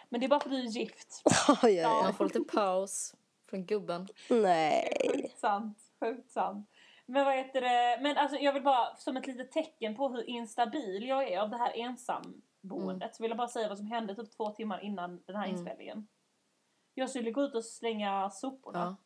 Men 0.09 0.21
det 0.21 0.27
är 0.27 0.29
bara 0.29 0.41
för 0.41 0.49
att 0.49 0.57
du 0.57 0.63
är 0.63 0.69
gift. 0.69 1.23
Oj, 1.49 1.57
oj, 1.63 1.87
oj. 1.87 2.03
Man 2.03 2.15
får 2.15 2.25
lite 2.25 2.41
paus 2.41 3.15
från 3.51 3.67
gubben. 3.67 4.09
Nej. 4.29 5.11
Sjukt 5.15 5.39
sant. 5.39 5.79
Sjukt 6.01 6.31
sant. 6.31 6.69
Men 7.07 7.25
vad 7.25 7.35
heter 7.35 7.61
det? 7.61 7.99
Men 8.03 8.17
alltså 8.17 8.39
jag 8.39 8.53
vill 8.53 8.63
bara 8.63 8.97
som 8.97 9.17
ett 9.17 9.27
litet 9.27 9.53
tecken 9.53 9.97
på 9.97 10.09
hur 10.09 10.23
instabil 10.31 11.07
jag 11.09 11.29
är 11.29 11.41
av 11.41 11.51
det 11.51 11.57
här 11.57 11.73
ensamboendet. 11.75 13.15
Så 13.17 13.23
vill 13.23 13.31
jag 13.31 13.39
bara 13.39 13.49
säga 13.49 13.69
vad 13.69 13.79
som 13.79 13.87
hände 13.87 14.15
typ 14.15 14.31
två 14.31 14.51
timmar 14.51 14.81
innan 14.85 15.23
den 15.27 15.37
här 15.37 15.45
Mm. 15.45 15.57
inspelningen. 15.57 16.07
Jag 16.95 17.11
skulle 17.11 17.31
gå 17.31 17.43
ut 17.43 17.55
och 17.55 17.65
slänga 17.65 18.31
soporna. 18.31 18.97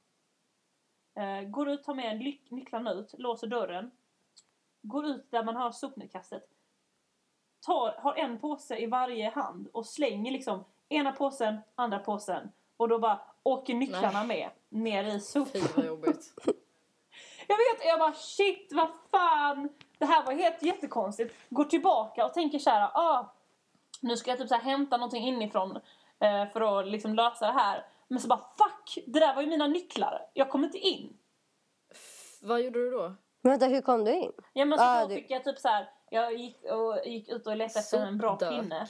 Ja. 1.15 1.23
Eh, 1.23 1.43
går 1.49 1.69
ut, 1.69 1.85
tar 1.85 1.95
med 1.95 2.13
en 2.13 2.19
lyck- 2.23 2.51
nycklarna 2.51 2.93
ut, 2.93 3.15
låser 3.19 3.47
dörren. 3.47 3.91
Går 4.83 5.07
ut 5.07 5.31
där 5.31 5.45
man 5.45 5.57
har 5.57 5.73
sopnedkastet. 5.73 6.45
Tar, 7.67 7.93
har 7.99 8.15
en 8.15 8.39
påse 8.39 8.79
i 8.79 8.87
varje 8.87 9.29
hand 9.31 9.69
och 9.73 9.87
slänger 9.87 10.33
liksom 10.33 10.65
ena 10.89 11.13
påsen, 11.13 11.59
andra 11.75 11.99
påsen. 11.99 12.53
Och 12.77 12.89
då 12.89 12.99
bara 12.99 13.21
åker 13.43 13.75
nycklarna 13.75 14.25
med 14.25 14.51
ner 14.69 15.05
i 15.05 15.21
sop. 15.21 15.49
Fy 15.49 15.61
vad 15.77 15.87
jobbigt. 15.87 16.35
Jag 17.51 17.57
vet, 17.57 17.87
jag 17.87 17.99
bara 17.99 18.13
shit, 18.13 18.73
vad 18.73 18.89
fan. 19.11 19.69
Det 19.99 20.05
här 20.05 20.25
var 20.27 20.33
helt 20.33 20.63
jättekonstigt. 20.63 21.35
Går 21.51 21.65
tillbaka 21.65 22.25
och 22.27 22.35
tänker 22.35 22.59
så 22.59 22.71
här, 22.71 22.91
ah, 22.95 23.35
nu 24.01 24.17
ska 24.17 24.31
jag 24.31 24.39
typ 24.39 24.49
så 24.49 24.55
här 24.55 24.63
hämta 24.63 24.97
någonting 24.97 25.27
inifrån 25.29 25.77
eh, 26.21 26.53
för 26.53 26.81
att 26.81 26.87
liksom 26.87 27.15
lösa 27.15 27.47
det 27.47 27.53
här. 27.53 27.87
Men 28.09 28.21
så 28.21 28.29
bara 28.29 28.39
fuck, 28.59 28.99
det 29.07 29.21
där 29.21 29.35
var 29.35 29.43
ju 29.43 29.49
mina 29.49 29.67
nycklar. 29.67 30.27
Jag 30.35 30.51
kom 30.51 30.65
inte 30.65 30.79
in. 30.79 31.17
Vad 32.43 32.61
gjorde 32.61 32.79
du 32.79 32.91
då? 32.91 33.15
Vänta, 33.43 33.67
hur 33.67 33.81
kom 33.81 34.05
du 34.05 34.13
in? 34.15 34.33
Ja 34.53 34.65
men 34.65 34.79
så 34.79 34.85
Ah, 34.85 35.03
då 35.03 35.09
du- 35.09 35.15
fick 35.15 35.31
jag 35.31 35.45
typ 35.45 35.59
så 35.59 35.69
här, 35.69 35.91
jag 36.11 36.35
gick, 36.35 36.65
och, 36.65 37.07
gick 37.07 37.29
ut 37.29 37.47
och 37.47 37.57
letade 37.57 37.81
efter 37.81 37.99
en 38.07 38.19
bra 38.19 38.31
Sopdök. 38.31 38.51
pinne. 38.51 38.87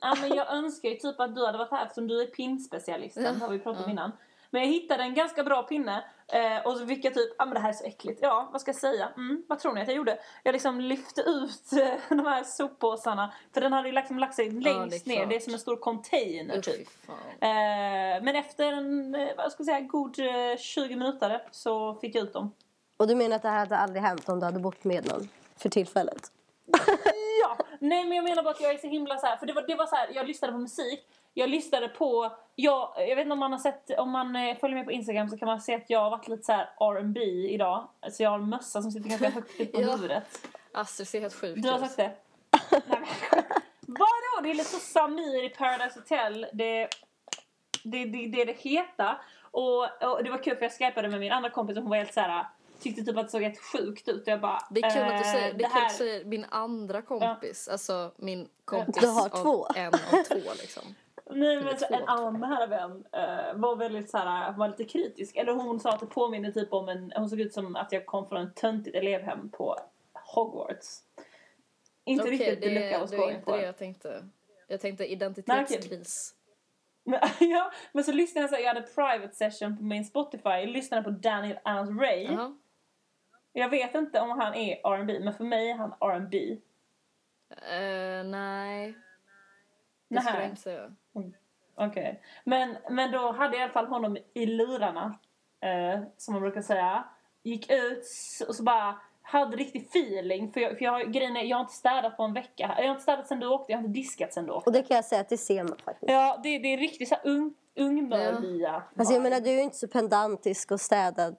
Ja 0.00 0.14
men 0.20 0.34
jag 0.36 0.52
önskar 0.52 0.88
ju 0.88 0.94
typ 0.96 1.20
att 1.20 1.34
du 1.34 1.46
hade 1.46 1.58
varit 1.58 1.70
här 1.70 1.82
eftersom 1.86 2.08
du 2.08 2.22
är 2.22 2.26
pinnspecialisten, 2.26 3.24
Ja, 3.24 3.46
har 3.46 3.48
vi 3.52 3.58
pratat 3.58 3.80
om 3.84 3.86
ja. 3.86 3.92
innan. 3.92 4.12
Men 4.50 4.62
jag 4.62 4.68
hittade 4.68 5.02
en 5.02 5.14
ganska 5.14 5.44
bra 5.44 5.62
pinne 5.62 6.04
eh, 6.32 6.66
och 6.66 6.76
så 6.76 6.86
fick 6.86 7.04
jag 7.04 7.14
typ, 7.14 7.34
ja 7.38 7.44
men 7.44 7.54
det 7.54 7.60
här 7.60 7.68
är 7.68 7.72
så 7.72 7.84
äckligt. 7.84 8.18
Ja, 8.22 8.48
vad 8.52 8.60
ska 8.60 8.68
jag 8.68 8.76
säga? 8.76 9.08
Mm, 9.16 9.44
vad 9.48 9.58
tror 9.58 9.72
ni 9.72 9.80
att 9.80 9.88
jag 9.88 9.96
gjorde? 9.96 10.18
Jag 10.42 10.52
liksom 10.52 10.80
lyfte 10.80 11.20
ut 11.20 11.72
eh, 11.72 11.88
de 12.16 12.26
här 12.26 12.44
soppåsarna. 12.44 13.32
För 13.54 13.60
den 13.60 13.72
hade 13.72 13.88
ju 13.88 13.94
liksom 13.94 14.18
lagt 14.18 14.34
sig 14.34 14.50
längst 14.50 15.04
det 15.04 15.12
är 15.12 15.18
ner, 15.18 15.26
det 15.26 15.36
är 15.36 15.40
som 15.40 15.52
en 15.52 15.58
stor 15.60 15.76
container 15.76 16.58
Usch, 16.58 16.64
typ. 16.64 16.88
Eh, 17.40 18.22
men 18.22 18.36
efter 18.36 18.72
en, 18.72 19.14
eh, 19.14 19.28
vad 19.36 19.52
ska 19.52 19.60
jag 19.60 19.66
säga, 19.66 19.80
god 19.80 20.18
eh, 20.18 20.56
20 20.58 20.96
minuter 20.96 21.42
så 21.50 21.94
fick 21.94 22.14
jag 22.14 22.24
ut 22.24 22.32
dem. 22.32 22.52
Och 22.96 23.08
du 23.08 23.14
menar 23.14 23.36
att 23.36 23.42
det 23.42 23.48
här 23.48 23.58
hade 23.58 23.76
aldrig 23.76 24.02
hänt 24.02 24.28
om 24.28 24.40
du 24.40 24.46
hade 24.46 24.60
bott 24.60 24.84
med 24.84 25.06
någon 25.06 25.28
för 25.56 25.68
tillfället? 25.68 26.32
Ja, 27.42 27.56
nej 27.78 28.04
men 28.04 28.16
jag 28.16 28.24
menar 28.24 28.42
bara 28.42 28.54
att 28.54 28.60
jag 28.60 28.74
är 28.74 28.78
så 28.78 28.86
himla 28.86 29.16
så 29.16 29.26
här, 29.26 29.36
för 29.36 29.46
det 29.46 29.52
var, 29.52 29.64
det 29.66 29.74
var 29.74 29.86
så 29.86 29.96
här, 29.96 30.10
jag 30.14 30.26
lyssnade 30.26 30.52
på 30.52 30.58
musik, 30.58 31.06
jag 31.34 31.50
lyssnade 31.50 31.88
på, 31.88 32.32
jag, 32.54 32.92
jag 32.96 33.16
vet 33.16 33.18
inte 33.22 33.32
om 33.32 33.38
man 33.38 33.52
har 33.52 33.58
sett, 33.58 33.90
om 33.98 34.10
man 34.10 34.36
eh, 34.36 34.56
följer 34.56 34.76
med 34.76 34.84
på 34.84 34.92
Instagram 34.92 35.28
så 35.28 35.36
kan 35.38 35.46
man 35.46 35.60
se 35.60 35.74
att 35.74 35.90
jag 35.90 36.00
har 36.00 36.10
varit 36.10 36.28
lite 36.28 36.42
så 36.42 36.52
här 36.52 36.64
R&B 36.80 37.20
idag. 37.54 37.88
Så 38.12 38.22
jag 38.22 38.30
har 38.30 38.38
en 38.38 38.48
mössa 38.48 38.82
som 38.82 38.90
sitter 38.92 39.08
ganska 39.08 39.30
högt 39.34 39.60
upp 39.60 39.72
på 39.72 39.80
Ja. 39.82 39.90
huvudet. 39.90 40.46
Astrid 40.74 41.08
ser 41.08 41.20
helt 41.20 41.34
sjuk 41.34 41.56
Du 41.62 41.68
har 41.70 41.76
ut. 41.78 41.84
sagt 41.84 41.96
det? 41.96 42.12
Nej, 42.70 42.82
men- 42.88 43.42
Vadå? 43.86 44.42
Det 44.42 44.50
är 44.50 44.54
lite 44.54 44.70
så 44.70 44.78
Samir 44.78 45.44
i 45.44 45.48
Paradise 45.48 45.98
Hotel. 46.00 46.46
Det 46.52 46.88
det, 47.84 48.04
det, 48.04 48.26
det 48.26 48.40
är 48.42 48.46
det 48.46 48.52
heta. 48.58 49.20
Och, 49.42 49.82
och 49.82 50.24
det 50.24 50.30
var 50.30 50.42
kul 50.42 50.56
för 50.56 50.62
jag 50.64 50.72
skypade 50.72 51.08
med 51.08 51.20
min 51.20 51.32
andra 51.32 51.50
kompis 51.50 51.76
och 51.76 51.82
hon 51.82 51.90
var 51.90 51.96
helt 51.96 52.14
så 52.14 52.20
här 52.20 52.46
tyckte 52.80 53.02
typ 53.04 53.16
att 53.16 53.26
det 53.26 53.30
såg 53.30 53.42
helt 53.42 53.60
sjukt 53.60 54.08
ut. 54.08 54.22
Och 54.22 54.28
jag 54.28 54.40
bara, 54.40 54.66
Det 54.70 54.80
är 54.80 54.90
kul 54.90 55.02
att 55.02 55.08
du 55.08 55.14
eh, 55.14 55.32
säger, 55.32 55.54
det 55.54 55.64
är 55.64 55.68
det 55.68 55.74
kul 55.74 55.84
att 55.86 55.92
säger 55.92 56.24
min 56.24 56.46
andra 56.50 57.02
kompis. 57.02 57.68
Alltså 57.68 58.12
min 58.16 58.48
kompis 58.64 58.96
Du 59.00 59.08
har 59.08 59.24
av 59.24 59.42
två. 59.42 59.66
en 59.76 59.86
av 59.94 60.22
två 60.28 60.50
liksom. 60.60 60.82
Nej 61.34 61.56
men 61.56 61.66
Eller 61.66 61.76
så 61.76 61.86
två. 61.86 61.94
en 61.94 62.08
annan 62.08 62.40
nära 62.40 62.66
vän 62.66 63.04
eh, 63.12 63.54
var 63.54 63.76
väldigt 63.76 64.10
så 64.10 64.18
här, 64.18 64.52
var 64.52 64.68
lite 64.68 64.84
kritisk. 64.84 65.36
Eller 65.36 65.52
hon 65.52 65.80
sa 65.80 65.90
att 65.90 66.00
det 66.00 66.06
påminner 66.06 66.50
typ 66.50 66.72
om 66.72 66.88
en, 66.88 67.12
hon 67.16 67.28
såg 67.28 67.40
ut 67.40 67.52
som 67.52 67.76
att 67.76 67.92
jag 67.92 68.06
kom 68.06 68.28
från 68.28 68.46
ett 68.46 68.56
töntigt 68.56 68.96
elevhem 68.96 69.50
på 69.50 69.76
Hogwarts. 70.12 71.02
Inte 72.04 72.24
Okej, 72.24 72.32
riktigt 72.32 72.60
det, 72.60 72.68
det, 72.68 72.74
look 72.74 72.84
I 72.84 72.88
det 72.88 72.98
was 72.98 73.12
är 73.12 73.16
going 73.16 73.36
inte 73.36 73.52
det 73.52 73.62
jag 73.62 73.76
tänkte. 73.76 74.24
Jag 74.68 74.80
tänkte 74.80 75.12
identitetskris. 75.12 76.34
Men, 77.04 77.20
ja, 77.50 77.72
men 77.92 78.04
så 78.04 78.12
lyssnade 78.12 78.42
jag 78.42 78.50
så 78.50 78.56
här, 78.56 78.62
jag 78.62 78.74
hade 78.74 78.86
private 78.86 79.34
session 79.34 79.76
på 79.76 79.82
min 79.82 80.04
Spotify, 80.04 80.48
jag 80.48 80.68
lyssnade 80.68 81.02
på 81.02 81.10
Daniel 81.10 81.58
Adams 81.64 82.00
Ray. 82.00 82.22
Jaha. 82.22 82.56
Jag 83.52 83.68
vet 83.68 83.94
inte 83.94 84.20
om 84.20 84.30
han 84.30 84.54
är 84.54 84.74
R&B 84.84 85.20
men 85.20 85.34
för 85.34 85.44
mig 85.44 85.70
är 85.70 85.74
han 85.74 85.94
R&B. 86.00 86.58
Eh, 87.50 88.24
nej. 88.24 88.94
Det 90.10 90.14
Nähä. 90.14 90.24
skulle 90.26 90.42
jag 90.42 90.50
inte 90.50 90.62
säga. 90.62 90.90
Okej. 91.74 92.22
Men, 92.44 92.76
men 92.90 93.10
då 93.12 93.32
hade 93.32 93.54
jag 93.56 93.60
i 93.60 93.62
alla 93.62 93.72
fall 93.72 93.86
honom 93.86 94.16
i 94.34 94.46
lurarna. 94.46 95.18
Eh, 95.60 96.00
som 96.16 96.34
man 96.34 96.40
brukar 96.42 96.62
säga. 96.62 97.04
Gick 97.42 97.70
ut 97.70 98.04
och 98.48 98.54
så 98.54 98.62
bara 98.62 99.00
hade 99.22 99.56
riktig 99.56 99.82
feeling. 99.86 100.52
För, 100.52 100.60
jag, 100.60 100.78
för 100.78 100.84
jag, 100.84 100.92
har- 100.92 101.04
grejen 101.04 101.36
är, 101.36 101.42
jag 101.42 101.56
har 101.56 101.60
inte 101.60 101.74
städat 101.74 102.16
på 102.16 102.22
en 102.22 102.32
vecka. 102.32 102.74
Jag 102.78 102.84
har 102.84 102.90
inte 102.90 103.02
städat 103.02 103.26
sen 103.28 103.40
du 103.40 103.46
åkte, 103.46 103.72
jag 103.72 103.78
har 103.78 103.84
inte 103.84 103.98
diskat 104.00 104.32
sen 104.32 104.46
du 104.46 104.52
åkte. 104.52 104.70
Och 104.70 104.72
det 104.74 104.82
kan 104.82 104.94
jag 104.94 105.04
säga 105.04 105.20
att 105.20 105.28
det 105.28 105.36
ser 105.36 105.64
man 105.64 105.76
faktiskt. 105.84 106.10
Ja, 106.12 106.40
det, 106.42 106.58
det 106.58 106.68
är 106.72 106.76
riktigt 106.78 107.08
så 107.08 107.14
här 107.14 107.26
ung, 107.30 107.54
ungmördiga. 107.76 108.82
Alltså 108.96 109.14
jag 109.14 109.22
menar 109.22 109.40
du 109.40 109.50
är 109.50 109.54
ju 109.54 109.62
inte 109.62 109.76
så 109.76 109.88
pedantisk 109.88 110.70
och 110.70 110.80
städad 110.80 111.36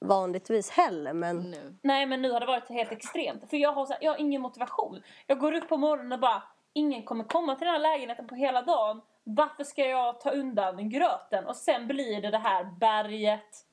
vanligtvis 0.00 0.70
heller 0.70 1.12
men 1.12 1.50
Nu. 1.50 1.74
Nej 1.82 2.06
men 2.06 2.22
nu 2.22 2.30
har 2.30 2.40
det 2.40 2.46
varit 2.46 2.68
helt 2.68 2.92
extremt. 2.92 3.50
För 3.50 3.56
jag 3.56 3.72
har, 3.72 3.86
så 3.86 3.92
här, 3.92 3.98
jag 4.04 4.12
har 4.12 4.18
ingen 4.18 4.42
motivation. 4.42 5.02
Jag 5.26 5.38
går 5.38 5.52
upp 5.52 5.68
på 5.68 5.76
morgonen 5.76 6.12
och 6.12 6.20
bara 6.20 6.42
ingen 6.72 7.02
kommer 7.02 7.24
komma 7.24 7.54
till 7.54 7.66
den 7.66 7.74
här 7.74 7.80
lägenheten 7.80 8.26
på 8.26 8.34
hela 8.34 8.62
dagen. 8.62 9.00
Varför 9.24 9.64
ska 9.64 9.86
jag 9.86 10.20
ta 10.20 10.30
undan 10.30 10.90
gröten? 10.90 11.46
Och 11.46 11.56
sen 11.56 11.86
blir 11.86 12.22
det 12.22 12.30
det 12.30 12.38
här 12.38 12.64
berget. 12.64 13.66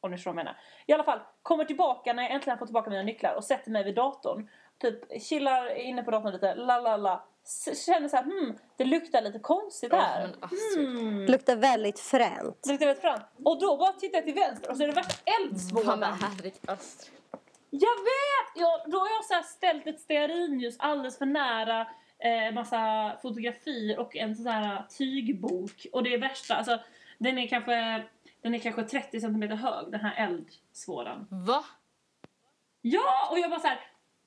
Om 0.00 0.10
ni 0.10 0.16
förstår 0.16 0.30
vad 0.30 0.38
jag 0.38 0.44
menar. 0.44 0.60
I 0.86 0.92
alla 0.92 1.04
fall, 1.04 1.20
kommer 1.42 1.64
tillbaka 1.64 2.12
när 2.12 2.22
jag 2.22 2.32
äntligen 2.32 2.58
får 2.58 2.66
tillbaka 2.66 2.90
mina 2.90 3.02
nycklar 3.02 3.34
och 3.34 3.44
sätter 3.44 3.70
mig 3.70 3.84
vid 3.84 3.94
datorn. 3.94 4.48
Typ 4.78 5.22
chillar 5.22 5.74
inne 5.74 6.02
på 6.02 6.10
datorn 6.10 6.32
lite, 6.32 6.54
la 6.54 6.80
la 6.80 6.96
la. 6.96 7.24
Känner 7.86 8.08
så 8.08 8.16
här, 8.16 8.24
hmm, 8.24 8.58
det 8.76 8.84
luktar 8.84 9.22
lite 9.22 9.38
konstigt 9.38 9.92
här. 9.92 10.34
Hmm. 10.76 11.24
luktar 11.24 11.56
väldigt 11.56 12.00
fränt. 12.00 12.62
Det 12.62 12.72
luktar 12.72 12.86
väldigt 12.86 13.02
fram. 13.02 13.20
Och 13.44 13.60
då 13.60 13.76
bara 13.76 13.92
tittar 13.92 14.18
jag 14.18 14.24
till 14.24 14.34
vänster 14.34 14.70
och 14.70 14.76
så 14.76 14.82
är 14.82 14.86
det 14.86 14.92
värsta 14.92 15.14
Ja, 15.24 15.32
men 15.38 15.48
eldsvådan. 15.48 16.02
Astrid. 16.02 16.54
Jag 17.70 17.96
vet! 17.96 18.52
Ja, 18.54 18.84
då 18.86 18.98
har 18.98 19.08
jag 19.08 19.24
så 19.24 19.34
här 19.34 19.42
ställt 19.42 19.86
ett 19.86 20.00
stearinljus 20.00 20.76
alldeles 20.78 21.18
för 21.18 21.26
nära 21.26 21.86
eh, 22.18 22.54
massa 22.54 23.12
fotografier 23.22 23.98
och 23.98 24.16
en 24.16 24.36
sån 24.36 24.46
här 24.46 24.82
tygbok. 24.98 25.86
Och 25.92 26.02
det 26.02 26.14
är 26.14 26.18
värsta, 26.18 26.56
alltså 26.56 26.78
den 27.18 27.38
är 27.38 27.46
kanske, 27.46 28.04
den 28.42 28.54
är 28.54 28.58
kanske 28.58 28.82
30 28.82 29.20
cm 29.20 29.42
hög, 29.42 29.90
den 29.90 30.00
här 30.00 30.26
eldsvådan. 30.26 31.26
Va? 31.30 31.64
Ja! 32.82 33.28
Och 33.30 33.38
jag 33.38 33.50
bara 33.50 33.60
så 33.60 33.66
här, 33.66 33.80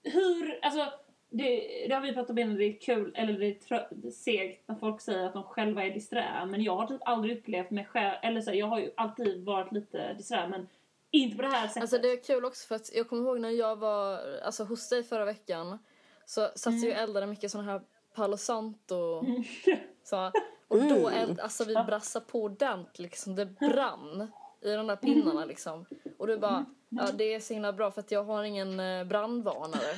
hur, 0.04 0.60
alltså 0.62 0.94
det, 1.30 1.86
det 1.88 1.94
har 1.94 2.02
vi 2.02 2.14
pratat 2.14 2.30
om 2.30 2.38
innan, 2.38 2.56
det 2.56 2.64
är 2.64 2.80
kul, 2.80 3.12
eller 3.16 3.34
det 3.34 3.46
är, 3.46 3.54
trö, 3.54 4.12
segt 4.12 4.68
när 4.68 4.76
folk 4.76 5.02
säger 5.02 5.26
att 5.26 5.34
de 5.34 5.44
själva 5.44 5.86
är 5.86 5.94
disträ. 5.94 6.46
Men 6.46 6.64
jag 6.64 6.76
har 6.76 6.88
typ 6.88 7.02
aldrig 7.06 7.38
upplevt 7.38 7.72
mig 7.72 7.86
själv, 7.86 8.16
eller 8.22 8.42
så 8.42 8.54
jag 8.54 8.68
har 8.68 8.80
ju 8.80 8.92
alltid 8.98 9.46
varit 9.46 9.72
lite 9.72 10.14
disträ 10.14 10.48
men 10.48 10.68
inte 11.12 11.36
på 11.36 11.42
det 11.42 11.48
här 11.48 11.68
sättet. 11.68 11.82
Alltså 11.82 11.98
det 11.98 12.08
är 12.08 12.24
kul 12.24 12.46
också 12.46 12.68
för 12.68 12.76
att 12.76 12.96
jag 12.96 13.10
kommer 13.10 13.24
ihåg 13.24 13.40
när 13.40 13.50
jag 13.50 13.76
var 13.76 14.20
alltså, 14.46 14.64
hos 14.64 14.90
dig 14.90 15.04
förra 15.04 15.26
veckan 15.26 15.80
så 16.30 16.50
satt 16.56 16.74
Mm. 16.74 16.84
ju 16.84 16.92
eldade 16.92 17.26
mycket 17.26 17.52
sån 17.52 17.66
här 17.66 17.82
Palo 18.16 18.38
Santo. 18.38 19.24
Så, 20.04 20.32
och 20.68 20.78
då 20.78 21.08
Mm. 21.10 21.14
eld, 21.14 21.40
alltså 21.40 21.64
vi 21.64 21.74
brassade 21.74 22.26
på 22.26 22.42
ordentligt 22.44 23.00
liksom. 23.00 23.36
Det 23.36 23.46
brann 23.46 24.32
i 24.62 24.72
de 24.72 24.88
där 24.88 24.96
pinnarna 24.96 25.46
liksom. 25.46 25.86
Och 26.20 26.28
du 26.28 26.38
bara, 26.38 26.66
ja 26.90 27.12
det 27.12 27.34
är 27.34 27.40
så 27.40 27.54
himla 27.54 27.74
bra 27.74 27.92
för 27.92 28.00
att 28.00 28.12
jag 28.12 28.24
har 28.24 28.44
ingen 28.44 28.80
eh, 28.80 29.04
brandvarnare. 29.04 29.92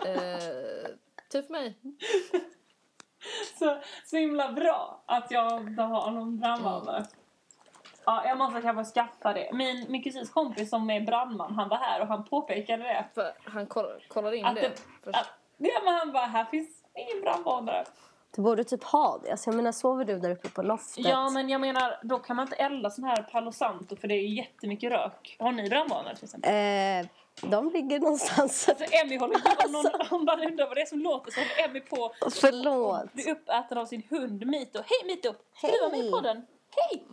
eh, 0.06 0.86
typ 1.30 1.46
för 1.46 1.52
mig. 1.52 1.78
så, 3.58 3.78
så 4.06 4.16
himla 4.16 4.52
bra 4.52 5.02
att 5.06 5.30
jag 5.30 5.60
inte 5.60 5.82
har 5.82 6.10
någon 6.10 6.38
brandvarnare. 6.38 7.06
Ja, 8.10 8.22
jag 8.26 8.38
måste 8.38 8.60
kanske 8.62 8.84
skaffa 8.94 9.32
det. 9.32 9.50
Min, 9.52 9.86
min 9.88 10.02
kusins 10.02 10.30
kompis 10.30 10.70
som 10.70 10.90
är 10.90 11.00
brandman, 11.00 11.54
han 11.54 11.68
var 11.68 11.76
här 11.76 12.00
och 12.00 12.06
han 12.06 12.24
påpekade 12.24 12.82
det. 12.82 13.04
För 13.14 13.32
han 13.44 13.66
koll, 13.66 13.86
kollar 14.08 14.32
in 14.32 14.44
Att 14.44 14.54
det. 14.54 14.60
det, 15.04 15.10
att, 15.10 15.26
ja, 15.56 15.80
men 15.84 15.94
han 15.94 16.12
bara, 16.12 16.26
här 16.26 16.44
finns 16.44 16.68
ingen 16.94 17.22
brandvarnare. 17.22 17.84
Du 18.36 18.42
borde 18.42 18.64
typ 18.64 18.84
ha 18.84 19.20
det. 19.24 19.30
Alltså 19.30 19.50
jag 19.50 19.56
menar 19.56 19.72
sover 19.72 20.04
du 20.04 20.18
där 20.18 20.30
uppe 20.30 20.48
på 20.48 20.62
loftet? 20.62 21.04
Ja, 21.06 21.30
men 21.30 21.48
jag 21.48 21.60
menar, 21.60 21.98
då 22.02 22.18
kan 22.18 22.36
man 22.36 22.46
inte 22.46 22.56
elda 22.56 22.90
sån 22.90 23.04
här 23.04 23.22
Palo 23.22 23.52
Santo 23.52 23.96
för 23.96 24.08
det 24.08 24.14
är 24.14 24.28
jättemycket 24.28 24.92
rök. 24.92 25.36
Har 25.38 25.52
ni 25.52 25.68
brandvarnare 25.68 26.16
till 26.16 26.24
exempel? 26.24 26.50
Eh, 26.50 27.06
de 27.50 27.70
ligger 27.70 28.00
någonstans. 28.00 28.68
Alltså 28.68 28.84
Emmy 29.04 29.18
håller 29.18 29.38
på, 29.38 29.66
om 29.66 29.72
någon 29.72 30.20
om 30.20 30.24
man 30.24 30.40
undrar 30.40 30.66
vad 30.66 30.76
det 30.76 30.80
är 30.82 30.86
som 30.86 30.98
låter 31.00 31.30
så 31.30 31.40
håller 31.40 31.68
Emmy 31.68 31.80
på 31.80 32.12
Förlåt. 32.40 33.12
bli 33.12 33.30
uppäten 33.32 33.78
av 33.78 33.86
sin 33.86 34.02
hund 34.10 34.46
Mito. 34.46 34.78
Hej 34.78 35.14
Mito! 35.16 35.34
Ska 35.56 35.66
du 35.66 35.80
vara 35.80 35.90
med 35.90 35.98
i 35.98 36.02
Hej. 36.02 36.10
podden? 36.10 36.46
Hej! 36.76 37.04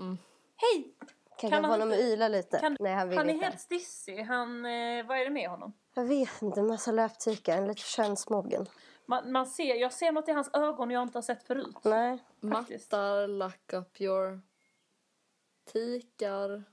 Hej! 0.58 0.96
Kan, 1.40 1.50
Kan 1.50 1.52
jag 1.52 1.64
få 1.66 1.72
han 1.72 1.82
honom 1.82 1.92
att 1.92 2.00
yla 2.04 2.28
lite? 2.28 2.60
Kan, 2.60 2.78
Nej, 2.80 2.94
han 2.94 3.10
vill 3.10 3.18
han 3.18 3.30
är 3.30 3.34
inte. 3.34 3.46
helt 3.46 3.60
stissig. 3.60 4.24
Han, 4.24 4.66
eh, 4.66 5.06
vad 5.06 5.18
är 5.20 5.24
det 5.24 5.30
med 5.32 5.50
honom? 5.50 5.74
Jag 5.94 6.06
vet 6.06 6.42
inte, 6.42 6.60
en 6.60 6.68
massa 6.68 6.92
löptikar, 6.92 7.58
en 7.58 7.68
lite 7.68 7.82
könsmogen. 7.82 8.66
Man, 9.06 9.32
man 9.32 9.46
ser, 9.48 9.76
jag 9.76 9.94
ser 9.94 10.12
något 10.12 10.30
i 10.30 10.32
hans 10.32 10.50
ögon 10.54 10.92
jag 10.92 11.04
inte 11.04 11.18
har 11.18 11.24
sett 11.24 11.44
förut. 11.44 11.76
Nej. 11.84 12.24
faktiskt. 12.54 12.92
Mattar, 12.92 13.28
lack 13.28 13.74
up 13.74 14.02
your 14.02 14.42
tikar. 15.74 16.64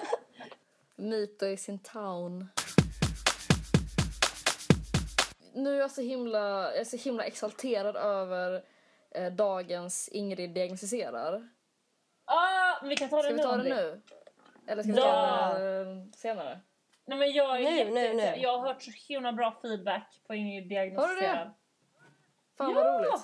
Mito 0.96 1.46
i 1.46 1.56
sin 1.56 1.78
town. 1.78 2.48
Nu 5.54 5.74
är 5.74 5.78
jag 5.80 5.90
så 5.90 6.00
himla, 6.00 6.38
jag 6.70 6.76
är 6.78 6.84
så 6.84 6.96
himla 6.96 7.24
exalterad 7.24 7.96
över 7.96 8.64
eh, 9.10 9.32
dagens 9.32 10.08
Ingrid 10.08 10.54
diagnostiserar. 10.54 11.48
Ah, 12.24 12.69
vi 12.88 12.96
kan 12.96 13.08
ta 13.08 13.16
det 13.16 13.22
Ska 13.22 13.30
nu. 13.32 13.36
vi 13.36 13.42
ta 13.42 13.56
det 13.56 13.62
nu? 13.68 14.00
Eller 14.66 14.82
ska 14.82 14.92
vi 14.92 14.98
ta 15.00 15.58
det 15.58 15.80
eh, 15.80 16.12
senare? 16.16 16.60
Nej, 17.04 17.18
men 17.18 17.32
jag, 17.32 17.60
är 17.60 17.64
Nu, 17.70 17.76
jätte, 17.76 17.90
nu, 17.90 18.14
nu. 18.14 18.22
jag 18.42 18.58
har 18.58 18.66
hört 18.68 18.82
så 18.82 18.90
himla 19.08 19.32
bra 19.32 19.58
feedback 19.62 20.20
på 20.26 20.34
Ingrid 20.34 20.68
diagnostiserad. 20.68 21.50
Fan 22.56 22.70
Ja! 22.70 22.74
vad 22.74 23.00
roligt. 23.00 23.22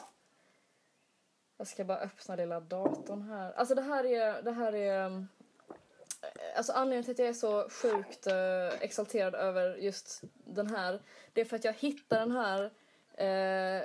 Jag 1.59 1.67
ska 1.67 1.85
bara 1.85 1.99
öppna 1.99 2.37
lilla 2.37 2.61
datorn 2.61 3.23
här. 3.23 3.53
Alltså 3.53 3.75
det 3.75 3.83
här 3.83 4.05
är, 4.07 4.43
det 4.43 4.53
här 4.53 4.73
är... 4.75 5.05
um, 5.07 5.29
Alltså 6.57 6.73
anledningen 6.73 7.05
till 7.05 7.13
att 7.13 7.19
jag 7.19 7.29
är 7.29 7.33
så 7.33 7.69
sjukt 7.69 8.27
eh, 8.27 8.83
exalterad 8.83 9.35
över 9.35 9.77
just 9.77 10.21
den 10.35 10.67
här, 10.67 11.01
det 11.33 11.41
är 11.41 11.45
för 11.45 11.57
att 11.57 11.65
jag 11.65 11.73
hittade 11.73 12.21
den 12.21 12.31
här 12.33 12.65
eh, 13.15 13.83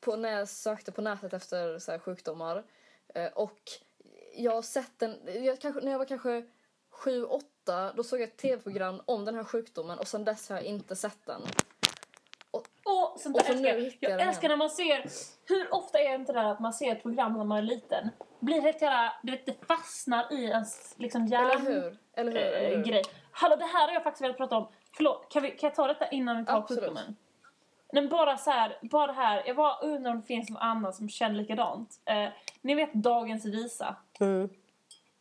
på, 0.00 0.16
när 0.16 0.30
jag 0.38 0.48
sökte 0.48 0.92
på 0.92 1.02
nätet 1.02 1.32
efter 1.32 1.78
så 1.78 1.90
här, 1.92 1.98
sjukdomar. 1.98 2.64
Eh, 3.14 3.32
och 3.32 3.58
jag 4.36 4.52
har 4.52 4.62
sett 4.62 4.98
den, 4.98 5.44
jag, 5.44 5.60
kanske, 5.60 5.80
när 5.80 5.92
jag 5.92 5.98
var 5.98 6.04
kanske 6.04 6.42
sju, 6.90 7.24
åtta, 7.24 7.92
då 7.92 8.02
såg 8.02 8.20
jag 8.20 8.28
ett 8.28 8.36
tv-program 8.36 9.00
om 9.04 9.24
den 9.24 9.34
här 9.34 9.44
sjukdomen 9.44 9.98
och 9.98 10.08
sen 10.08 10.24
dess 10.24 10.48
har 10.48 10.56
jag 10.56 10.64
inte 10.64 10.96
sett 10.96 11.26
den. 11.26 11.42
Och 12.84 13.20
sånt 13.20 13.36
Och 13.36 13.42
där 13.42 13.54
så 13.54 13.60
nu 13.60 13.68
älskar 13.68 13.98
jag. 14.00 14.10
jag 14.10 14.20
Jag 14.20 14.28
älskar 14.28 14.48
när 14.48 14.56
man 14.56 14.70
ser, 14.70 15.04
hur 15.44 15.74
ofta 15.74 15.98
är 15.98 16.08
det 16.08 16.14
inte 16.14 16.32
det 16.32 16.40
där 16.40 16.50
att 16.52 16.60
man 16.60 16.72
ser 16.72 16.92
ett 16.92 17.02
program 17.02 17.32
när 17.32 17.44
man 17.44 17.58
är 17.58 17.62
liten? 17.62 18.10
Blir 18.40 18.60
helt 18.60 18.82
jävla, 18.82 19.12
du 19.22 19.32
vet 19.32 19.46
det 19.46 19.66
fastnar 19.66 20.32
i 20.32 20.44
ens 20.44 20.94
liksom 20.98 21.22
Eller 21.22 21.32
hjärn... 21.32 21.66
hur? 21.66 21.98
Eller 22.12 22.32
hur? 22.32 22.40
Eller 22.40 22.70
eh, 22.70 22.76
hur? 22.76 22.84
grej. 22.84 23.02
Hallå 23.30 23.56
det 23.56 23.64
här 23.64 23.86
har 23.86 23.94
jag 23.94 24.02
faktiskt 24.02 24.22
velat 24.22 24.36
prata 24.36 24.56
om. 24.56 24.68
Förlåt, 24.96 25.28
kan, 25.32 25.42
vi, 25.42 25.50
kan 25.50 25.68
jag 25.68 25.74
ta 25.74 25.86
detta 25.86 26.08
innan 26.08 26.36
vi 26.36 26.44
tar 26.44 26.58
Absolut. 26.58 26.82
sjukdomen? 26.82 27.16
Men 27.96 28.08
bara 28.08 28.36
så 28.36 28.50
här, 28.50 28.78
bara 28.82 29.12
här, 29.12 29.42
jag 29.46 29.56
bara 29.56 29.78
undrar 29.78 30.10
om 30.10 30.20
det 30.20 30.26
finns 30.26 30.50
någon 30.50 30.62
annan 30.62 30.92
som 30.92 31.08
känner 31.08 31.34
likadant. 31.34 32.00
Eh, 32.04 32.28
ni 32.60 32.74
vet 32.74 32.92
Dagens 32.92 33.44
Visa? 33.44 33.96
Mm. 34.20 34.48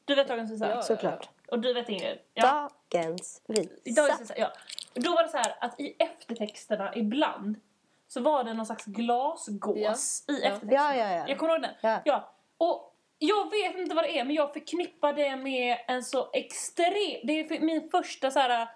Du 0.05 0.15
vet 0.15 0.27
Dagens 0.27 0.51
Visa? 0.51 0.69
Ja. 0.69 0.81
Såklart. 0.81 1.29
Och 1.47 1.59
du 1.59 1.73
vet 1.73 1.89
Ingrid? 1.89 2.17
Ja. 2.33 2.69
Dagens 2.91 3.41
I 3.47 3.69
visa. 3.83 4.01
Dagens 4.01 4.21
Visa, 4.21 4.33
ja. 4.37 4.51
Då 4.93 5.11
var 5.11 5.23
det 5.23 5.29
så 5.29 5.37
här 5.37 5.55
att 5.59 5.79
i 5.79 5.95
eftertexterna 5.99 6.95
ibland 6.95 7.59
så 8.07 8.21
var 8.21 8.43
det 8.43 8.53
någon 8.53 8.65
slags 8.65 8.85
glasgås 8.85 10.23
i 10.27 10.31
Ja. 10.31 10.47
eftertexten. 10.49 10.69
Ja, 10.69 10.95
ja, 10.95 11.11
ja. 11.11 11.25
Jag 11.27 11.37
kommer 11.37 11.53
ihåg 11.53 11.61
den. 11.61 11.73
Ja. 11.81 12.01
Ja. 12.05 12.33
Och 12.57 12.95
jag 13.19 13.51
vet 13.51 13.77
inte 13.77 13.95
vad 13.95 14.03
det 14.03 14.19
är, 14.19 14.23
men 14.25 14.35
jag 14.35 14.53
förknippar 14.53 15.13
det 15.13 15.35
med 15.35 15.77
en 15.87 16.03
så 16.03 16.29
extrem... 16.33 17.19
Det 17.23 17.39
är 17.39 17.59
min 17.59 17.89
första 17.89 18.31
så 18.31 18.39
här 18.39 18.67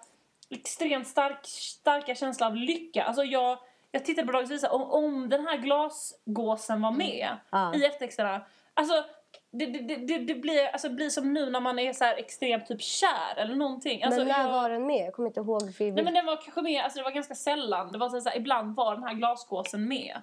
extremt 0.50 1.08
stark, 1.08 1.46
starka 1.46 2.14
känsla 2.14 2.46
av 2.46 2.56
lycka. 2.56 3.04
Alltså 3.04 3.24
jag, 3.24 3.58
jag 3.90 4.04
tittade 4.04 4.26
på 4.26 4.32
Dagens 4.32 4.50
Visa, 4.50 4.70
om, 4.70 4.82
om 4.82 5.28
den 5.28 5.46
här 5.46 5.56
glasgåsen 5.56 6.82
var 6.82 6.90
med 6.92 7.36
Ja. 7.50 7.74
i 7.74 7.84
eftertexterna. 7.84 8.46
Alltså, 8.74 9.04
det, 9.50 9.66
det, 9.66 9.96
det, 9.96 10.18
det, 10.18 10.34
blir, 10.34 10.66
alltså, 10.66 10.88
det 10.88 10.94
blir 10.94 11.10
som 11.10 11.32
nu 11.32 11.50
när 11.50 11.60
man 11.60 11.78
är 11.78 11.92
så 11.92 12.04
här 12.04 12.16
extremt 12.16 12.66
typ 12.66 12.82
kär 12.82 13.36
eller 13.36 13.54
någonting. 13.54 14.02
Alltså, 14.02 14.20
men 14.20 14.28
när 14.28 14.44
jag, 14.44 14.52
var 14.52 14.70
den 14.70 14.86
med? 14.86 15.06
Jag 15.06 15.12
kommer 15.12 15.28
inte 15.28 15.40
ihåg. 15.40 15.74
För 15.74 15.84
Nej 15.84 16.04
men 16.04 16.14
den 16.14 16.26
var 16.26 16.36
kanske 16.36 16.62
med, 16.62 16.84
alltså 16.84 16.98
det 16.98 17.02
var 17.04 17.10
ganska 17.10 17.34
sällan. 17.34 17.92
Det 17.92 17.98
var 17.98 18.08
så, 18.08 18.20
så 18.20 18.28
här, 18.28 18.36
ibland 18.36 18.76
var 18.76 18.94
den 18.94 19.04
här 19.04 19.14
glasgåsen 19.14 19.88
med. 19.88 20.22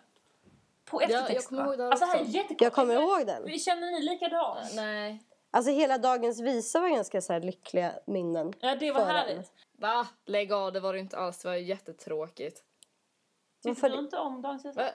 På 0.86 1.02
jag 1.02 1.12
eftertexterna. 1.12 1.64
kommer 1.64 1.74
ihåg 1.74 1.82
här 1.82 1.90
Alltså 1.92 2.06
här 2.06 2.16
också. 2.16 2.26
jättekonstigt. 2.26 2.62
Jag 2.62 2.74
kommer 2.74 2.94
ihåg 3.02 3.28
den. 3.28 3.46
Vi 3.46 3.60
Känner 3.60 3.92
ni 3.92 4.02
likadant? 4.02 4.74
Nej. 4.76 5.24
Alltså 5.52 5.72
hela 5.72 5.98
dagens 5.98 6.40
visa 6.42 6.80
var 6.80 6.90
ganska 6.90 7.22
så 7.22 7.34
här 7.34 7.40
lyckliga 7.42 7.92
minnen. 8.08 8.54
Ja, 8.60 8.76
det 8.76 8.92
var 8.92 9.06
härligt. 9.06 9.36
den. 9.36 9.46
Va? 9.90 10.08
Lägg 10.26 10.52
av, 10.54 10.74
det 10.74 10.80
var 10.80 10.94
det 10.94 11.00
inte 11.00 11.18
alls. 11.18 11.38
Det 11.42 11.48
var 11.48 11.56
jättetråkigt. 11.56 12.64
Tyckte 13.64 13.82
Varför- 13.82 13.98
du 13.98 14.04
inte 14.04 14.18
om 14.18 14.42
Dagens 14.42 14.66
Visa? 14.66 14.82
Va? 14.84 14.90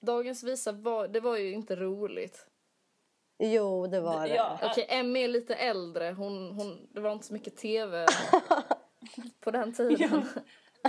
Dagens 0.00 0.42
visa 0.44 0.72
var, 0.72 1.08
det 1.08 1.20
var 1.20 1.36
ju 1.36 1.52
inte 1.52 1.76
roligt. 1.76 2.46
Jo, 3.38 3.86
det 3.86 4.00
var 4.00 4.28
det. 4.28 4.34
Ja. 4.34 4.58
Okej, 4.62 4.86
Emmy 4.88 5.22
är 5.24 5.28
lite 5.28 5.54
äldre. 5.54 6.10
Hon, 6.12 6.52
hon, 6.52 6.88
det 6.94 7.00
var 7.00 7.12
inte 7.12 7.26
så 7.26 7.32
mycket 7.32 7.56
tv 7.56 8.06
på 9.40 9.50
den 9.50 9.72
tiden. 9.72 10.26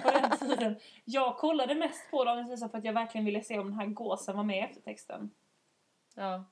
På 0.04 0.12
den 0.12 0.38
tiden. 0.38 0.76
Jag 1.06 1.38
kollade 1.38 1.76
mest 1.76 2.12
på 2.12 2.24
Dagens 2.24 2.52
Visa 2.52 2.70
för 2.70 2.78
att 2.78 2.84
jag 2.84 2.94
verkligen 2.94 3.26
ville 3.26 3.42
se 3.44 3.60
om 3.60 3.66
den 3.66 3.80
här 3.80 3.86
gåsen 3.88 4.36
var 4.38 4.44
med 4.44 4.58
i 4.58 4.62
eftertexten. 4.62 5.32
Ja. 6.16 6.46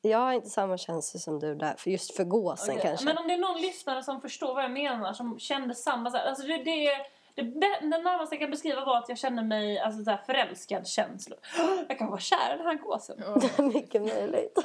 Jag 0.00 0.18
har 0.18 0.32
inte 0.32 0.48
samma 0.50 0.78
känsla 0.78 1.20
som 1.20 1.38
du 1.38 1.54
där, 1.54 1.74
för 1.78 1.90
just 1.90 2.16
för 2.16 2.24
gåsen 2.24 2.74
Okej, 2.74 2.82
kanske. 2.88 3.06
Men 3.06 3.18
om 3.18 3.28
det 3.28 3.34
är 3.34 3.38
någon 3.38 3.60
lyssnare 3.60 4.02
som 4.02 4.20
förstår 4.20 4.54
vad 4.54 4.64
jag 4.64 4.70
menar, 4.70 5.12
som 5.12 5.38
kände 5.38 5.74
samma... 5.74 6.10
så 6.10 6.16
här- 6.16 6.26
Alltså 6.28 6.46
det, 6.46 6.56
det, 6.56 6.86
är- 6.86 7.06
det, 7.34 7.42
det, 7.42 7.78
det 7.80 7.86
närmaste 7.98 8.34
jag 8.34 8.40
kan 8.40 8.50
beskriva 8.50 8.84
var 8.84 8.98
att 8.98 9.08
jag 9.08 9.18
kände 9.18 9.42
mig 9.42 9.78
alltså, 9.78 10.04
så 10.04 10.10
här, 10.10 10.22
förälskad 10.26 10.86
känsla. 10.86 11.36
Jag 11.88 11.98
kan 11.98 12.08
vara 12.08 12.20
kär 12.20 12.54
i 12.54 12.58
den 12.58 12.66
här 12.66 12.74
gåsen. 12.74 13.22
Mycket 13.74 14.02
möjligt. 14.02 14.58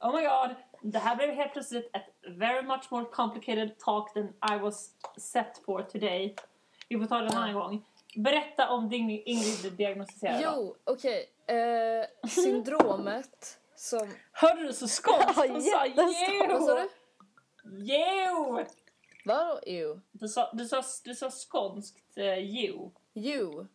Oh 0.00 0.16
my 0.16 0.22
god. 0.22 0.54
Det 0.92 0.98
här 0.98 1.16
blev 1.16 1.30
helt 1.30 1.52
plötsligt 1.52 1.90
ett 1.96 2.36
very 2.38 2.62
much 2.62 2.90
more 2.90 3.04
complicated 3.04 3.78
talk 3.78 4.14
than 4.14 4.24
I 4.24 4.58
was 4.62 4.90
set 5.16 5.62
for 5.66 5.82
today. 5.82 6.34
Vi 6.88 6.98
får 6.98 7.06
ta 7.06 7.18
det 7.18 7.26
en 7.26 7.36
annan 7.36 7.54
gång. 7.54 7.84
Berätta 8.16 8.70
om 8.70 8.88
din 8.88 9.10
Ingrid 9.10 9.60
blev 9.60 9.76
diagnostiserad. 9.76 10.42
då. 10.42 10.50
Jo, 10.56 10.76
okej. 10.84 11.30
Eh, 11.46 12.28
syndromet 12.28 13.58
som... 13.76 14.08
Hörde 14.32 14.62
du 14.62 14.72
så 14.72 14.88
skånskt? 14.88 15.36
Hon 15.36 15.62
sa 15.62 15.86
jätteskånskt. 15.86 16.50
Vad 16.50 16.64
sa 16.64 16.74
du? 16.74 16.88
Jo! 17.64 18.64
Vadå 19.24 19.60
ew? 19.66 20.00
Du 20.12 20.28
sa, 20.28 20.50
du 20.52 20.68
sa, 20.68 20.82
du 21.04 21.14
sa 21.14 21.30
skånskt 21.30 22.18
eh, 22.18 22.38
jo. 22.38 22.92
You. 23.14 23.66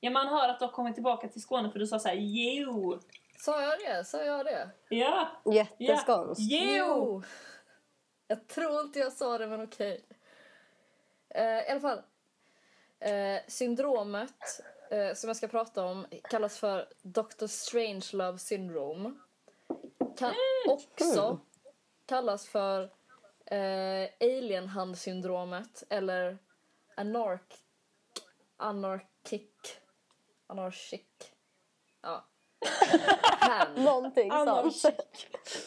Ja, 0.00 0.10
man 0.10 0.28
hör 0.28 0.48
att 0.48 0.58
du 0.58 0.64
har 0.64 0.72
kommit 0.72 0.94
tillbaka 0.94 1.28
till 1.28 1.42
Skåne 1.42 1.70
för 1.70 1.78
du 1.78 1.86
sa 1.86 1.98
så 1.98 2.08
här 2.08 2.16
jo. 2.16 3.00
Sa 3.38 3.62
jag 3.62 3.78
det? 3.78 4.04
Sa 4.04 4.22
jag 4.24 4.46
det? 4.46 4.70
Ja. 4.88 5.28
ja. 5.44 5.66
Jätteskånskt. 5.78 6.42
Jo! 6.50 7.22
Jag 8.26 8.48
tror 8.48 8.80
inte 8.80 8.98
jag 8.98 9.12
sa 9.12 9.38
det, 9.38 9.46
men 9.46 9.62
okej. 9.62 10.04
Eh, 11.28 11.42
I 11.42 11.70
alla 11.70 11.80
fall. 11.80 12.02
Eh, 13.00 13.40
syndromet 13.48 14.60
eh, 14.90 15.14
som 15.14 15.28
jag 15.28 15.36
ska 15.36 15.48
prata 15.48 15.84
om 15.84 16.06
kallas 16.30 16.58
för 16.58 16.88
Dr. 17.02 17.46
Strangelove 17.46 18.38
syndrome. 18.38 19.14
Kan 20.18 20.34
också 20.68 21.40
kallas 22.06 22.48
för 22.48 22.90
eh, 23.50 24.08
alienhandsyndromet 24.20 25.84
eller 25.90 26.38
anark 26.96 27.54
anarchic 28.56 29.80
anarchic 30.46 31.32
ja 32.02 32.28
hand 33.40 33.78
Någonting 33.84 34.30
sånt. 34.30 34.48
Anarchic. 34.48 34.94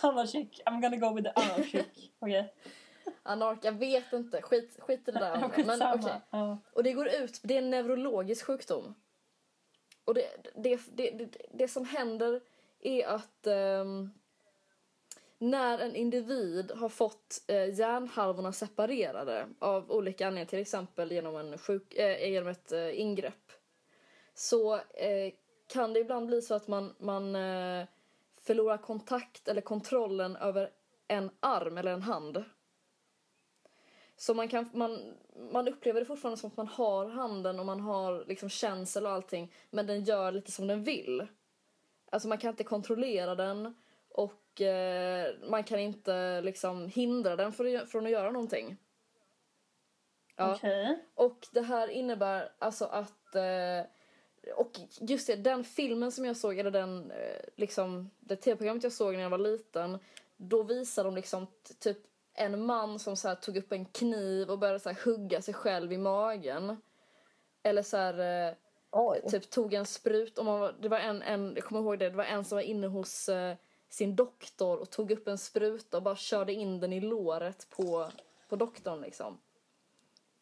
Anarchic. 0.02 0.62
I'm 0.66 0.82
gonna 0.82 0.98
go 0.98 1.14
with 1.14 1.24
the 1.24 1.42
anarchic. 1.42 2.12
Okej. 2.20 2.54
anark 3.24 3.60
jag 3.62 3.72
vet 3.72 4.14
inte 4.14 4.42
skit, 4.42 4.78
skit 4.80 5.08
i 5.08 5.12
det 5.12 5.20
där 5.20 5.66
men 5.66 5.82
okej 5.82 6.22
Ja. 6.30 6.58
Och 6.74 6.84
det 6.84 6.94
går 6.94 7.08
ut, 7.08 7.40
det 7.44 7.54
är 7.54 7.58
en 7.58 7.70
neurologisk 7.70 8.46
sjukdom. 8.46 8.96
Och 10.06 10.14
det, 10.14 10.28
det, 10.56 10.80
det, 10.94 11.12
det, 11.12 11.38
det 11.54 11.68
som 11.68 11.86
händer 11.86 12.42
är 12.80 13.08
att 13.08 13.48
ehm, 13.48 14.12
när 15.42 15.80
en 15.80 15.96
individ 15.96 16.72
har 16.72 16.90
fått 16.90 17.44
eh, 17.48 17.80
hjärnhalvorna 17.80 18.54
separerade 18.54 19.48
av 19.60 19.92
olika 19.92 20.28
anledningar, 20.28 20.50
till 20.50 20.60
exempel 20.60 21.12
genom, 21.12 21.36
en 21.36 21.58
sjuk, 21.58 21.94
eh, 21.94 22.32
genom 22.32 22.50
ett 22.50 22.72
eh, 22.72 23.00
ingrepp, 23.00 23.52
så 24.34 24.76
eh, 24.76 25.34
kan 25.68 25.94
det 25.94 26.00
ibland 26.00 26.28
bli 26.28 26.42
så 26.42 26.54
att 26.54 26.68
man, 26.68 26.96
man 27.00 27.36
eh, 27.36 27.86
förlorar 28.42 28.78
kontakt 28.78 29.48
eller 29.48 29.62
kontrollen 29.62 30.36
över 30.36 30.70
en 31.08 31.30
arm 31.40 31.78
eller 31.78 31.92
en 31.92 32.02
hand. 32.02 32.44
Så 34.18 34.34
man, 34.34 34.48
kan, 34.48 34.70
man, 34.74 35.14
man 35.52 35.68
upplever 35.68 36.00
det 36.00 36.06
fortfarande 36.06 36.42
som 36.42 36.48
att 36.48 36.58
man 36.58 36.68
har 36.68 37.06
handen 37.06 37.60
och 37.60 37.66
man 37.66 37.80
har 37.80 38.26
liksom 38.28 38.50
känsel 38.50 39.06
och 39.06 39.12
allting 39.12 39.54
men 39.70 39.88
den 39.88 40.04
gör 40.04 40.32
lite 40.32 40.52
som 40.52 40.68
den 40.68 40.84
vill. 40.84 41.28
Alltså 42.12 42.28
man 42.28 42.38
kan 42.38 42.50
inte 42.50 42.64
kontrollera 42.64 43.36
den 43.36 43.76
och 44.10 44.41
eh, 44.60 45.50
man 45.50 45.64
kan 45.64 45.80
inte 45.80 46.42
liksom 46.42 46.88
hindra 46.88 47.36
den 47.36 47.54
från, 47.54 47.88
från 47.88 48.06
att 48.06 48.12
göra 48.12 48.32
någonting. 48.32 48.78
Ja. 50.36 50.56
Okej. 50.56 51.06
Och 51.16 51.48
det 51.52 51.62
här 51.62 51.88
innebär 51.88 52.52
alltså 52.60 52.86
att... 52.86 53.36
Eh, 53.36 53.86
och 54.56 54.72
just 55.00 55.28
det, 55.28 55.36
den 55.36 55.64
filmen 55.64 56.12
som 56.12 56.26
jag 56.26 56.38
såg, 56.38 56.60
eller 56.60 56.72
den, 56.72 57.12
eh, 57.12 57.42
liksom, 57.56 58.10
det 58.20 58.36
tv-programmet 58.36 58.84
jag 58.84 58.94
såg 58.94 59.14
när 59.14 59.22
jag 59.22 59.30
var 59.30 59.38
liten, 59.38 60.00
då 60.38 60.64
visade 60.64 61.08
de 61.08 61.16
liksom 61.16 61.48
typ 61.80 61.98
en 62.34 62.66
man 62.66 63.00
som 63.00 63.16
så 63.16 63.28
här, 63.28 63.36
tog 63.36 63.58
upp 63.58 63.72
en 63.72 63.86
kniv 63.86 64.50
och 64.50 64.60
började 64.60 64.80
så 64.80 64.90
här, 64.90 65.06
hugga 65.06 65.42
sig 65.42 65.54
själv 65.54 65.94
i 65.94 65.98
magen. 65.98 66.82
Eller 67.64 67.84
så 67.84 67.98
här, 67.98 68.48
eh, 68.50 68.54
Oj. 68.92 69.22
typ 69.30 69.50
tog 69.50 69.74
en 69.74 69.86
sprut, 69.86 70.38
om 70.38 70.46
man 70.46 70.76
det 70.82 70.90
var 70.90 71.00
en, 71.00 71.22
en, 71.22 71.54
jag 71.56 71.64
kommer 71.64 71.82
ihåg 71.82 72.00
det, 72.00 72.10
det 72.10 72.18
var 72.18 72.24
en 72.24 72.46
som 72.46 72.56
var 72.56 72.64
inne 72.64 72.88
hos 72.88 73.30
eh, 73.30 73.56
sin 73.92 74.16
doktor 74.16 74.78
och 74.78 74.90
tog 74.90 75.12
upp 75.12 75.28
en 75.28 75.38
spruta 75.38 75.98
och 75.98 76.04
bara 76.04 76.16
körde 76.16 76.54
in 76.54 76.80
den 76.80 76.94
i 76.94 77.00
låret 77.00 77.68
på, 77.70 78.08
på 78.50 78.56
doktorn 78.56 79.02
liksom. 79.02 79.38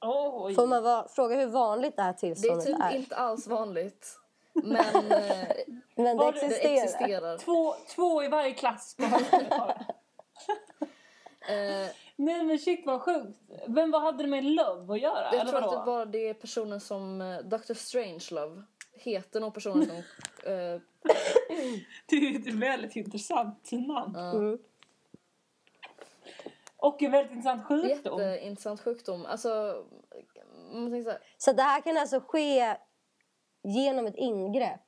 Oj. 0.02 0.56
Får 0.56 0.68
man 0.68 0.84
va- 0.84 1.08
fråga 1.10 1.36
hur 1.36 1.48
vanligt 1.48 1.96
det 1.96 2.02
här 2.02 2.16
Det 2.22 2.28
är 2.28 2.36
tillståndet 2.36 2.66
typ 2.66 2.80
är? 2.82 2.96
inte 2.96 3.16
alls 3.16 3.48
vanligt. 3.48 4.20
Men 4.54 4.96
eh, 5.12 5.48
Men 5.96 6.06
det 6.06 6.14
Var 6.24 6.32
det- 6.32 6.40
det 6.40 6.46
existerar. 6.46 6.84
existerar. 6.84 7.38
Två, 7.38 7.76
två 7.88 8.24
i 8.24 8.28
varje 8.28 8.54
klass. 8.54 8.96
Eh, 11.42 11.88
Nej 12.16 12.44
men 12.44 12.60
shit 12.60 12.86
vad 12.86 13.02
sjukt. 13.02 13.40
Men 13.68 13.92
vad 13.92 14.02
hade 14.02 14.24
det 14.24 14.30
med 14.30 14.44
love 14.44 14.94
att 14.94 15.02
göra? 15.02 15.24
jag 15.32 15.34
eller 15.42 15.52
tror 15.52 15.64
att 15.64 15.72
det 15.72 15.86
bara 15.86 16.06
det 16.06 16.34
personen 16.34 16.80
som 16.80 17.22
eh, 17.22 17.38
Dr. 17.40 17.74
Strangelove 17.74 18.62
heter 18.94 19.40
nog 19.40 19.54
personen 19.54 19.86
som... 19.88 20.04
Eh, 20.46 20.82
Det 22.06 22.16
är 22.16 22.36
ett 22.36 22.54
väldigt 22.54 22.96
intressant 22.96 23.70
namn. 23.72 24.16
Mm. 24.16 24.60
Och 26.78 27.02
en 27.04 27.12
väldigt 27.12 27.32
intressant 27.32 27.66
sjukdom. 27.66 28.20
Jätteintressant 28.20 28.82
sjukdom. 28.82 29.26
Alltså, 29.26 29.84
man 30.74 30.92
tänker 30.92 31.04
så 31.04 31.10
här, 31.10 31.20
Så 31.38 31.54
det 31.54 31.64
här 31.64 31.82
kan 31.82 31.98
alltså 31.98 32.20
ske 32.28 32.78
genom 33.64 34.06
ett 34.08 34.16
ingrepp? 34.18 34.80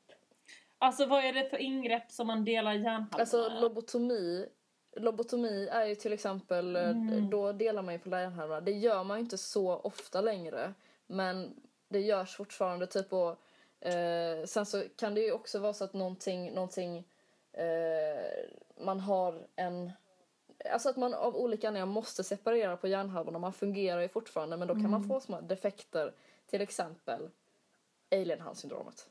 Alltså 0.78 1.06
vad 1.06 1.26
är 1.26 1.34
det 1.34 1.50
för 1.50 1.58
ingrepp 1.58 2.12
som 2.12 2.28
man 2.28 2.46
delar 2.46 2.74
hjärnhalvorna? 2.74 3.20
alltså 3.20 3.50
lobotomi. 3.62 4.48
Lobotomi 4.96 5.68
är 5.72 5.86
ju 5.86 5.96
till 5.96 6.14
exempel, 6.14 6.76
eh, 6.76 6.90
Mm. 6.90 7.30
då 7.30 7.52
delar 7.52 7.82
man 7.82 7.94
ju 7.94 8.00
på 8.00 8.10
hjärnhalvorna. 8.10 8.62
Det 8.62 8.72
gör 8.72 9.04
man 9.04 9.18
ju 9.18 9.24
inte 9.24 9.38
så 9.38 9.76
ofta 9.76 10.22
längre. 10.22 10.74
Men 11.08 11.62
det 11.90 12.00
görs 12.00 12.36
fortfarande 12.36 12.88
typ 12.88 13.14
och 13.14 13.42
eh, 13.82 14.46
sen 14.46 14.66
så 14.66 14.84
kan 14.96 15.16
det 15.16 15.22
ju 15.22 15.32
också 15.32 15.60
vara 15.60 15.74
så 15.74 15.84
att 15.84 15.94
någonting, 15.94 16.54
någonting 16.54 17.08
eh, 17.54 18.50
man 18.78 19.00
har 19.00 19.48
en 19.56 19.92
Alltså 20.72 20.90
att 20.90 20.98
man 20.98 21.14
av 21.14 21.36
olika 21.36 21.68
anledningar 21.68 21.94
måste 21.94 22.24
separera 22.24 22.78
på 22.78 22.88
hjärnhalvorna. 22.88 23.40
Man 23.40 23.54
fungerar 23.54 24.02
ju 24.02 24.08
fortfarande 24.08 24.58
men 24.58 24.68
då 24.68 24.74
kan 24.74 24.90
man 24.90 25.04
få 25.04 25.20
små 25.20 25.42
defekter. 25.42 26.14
Till 26.48 26.62
exempel 26.62 27.30
alienhandsyndromet. 28.12 29.10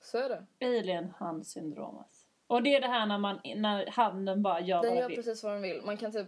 Så 0.00 0.18
är 0.18 0.28
det. 0.28 0.66
Alien-handsyndromet. 0.66 2.26
Och 2.46 2.62
det 2.62 2.74
är 2.74 2.80
det 2.80 2.86
här 2.86 3.06
när, 3.06 3.18
man, 3.18 3.40
när 3.56 3.86
handen 3.86 4.42
bara 4.42 4.60
gör 4.60 4.82
Den 4.82 4.90
vad 4.90 4.96
gör 4.96 5.02
den 5.02 5.08
vill. 5.08 5.16
precis 5.16 5.42
vad 5.42 5.52
den 5.52 5.62
vill. 5.62 5.82
Man 5.84 5.96
kan 5.96 6.12
typ... 6.12 6.26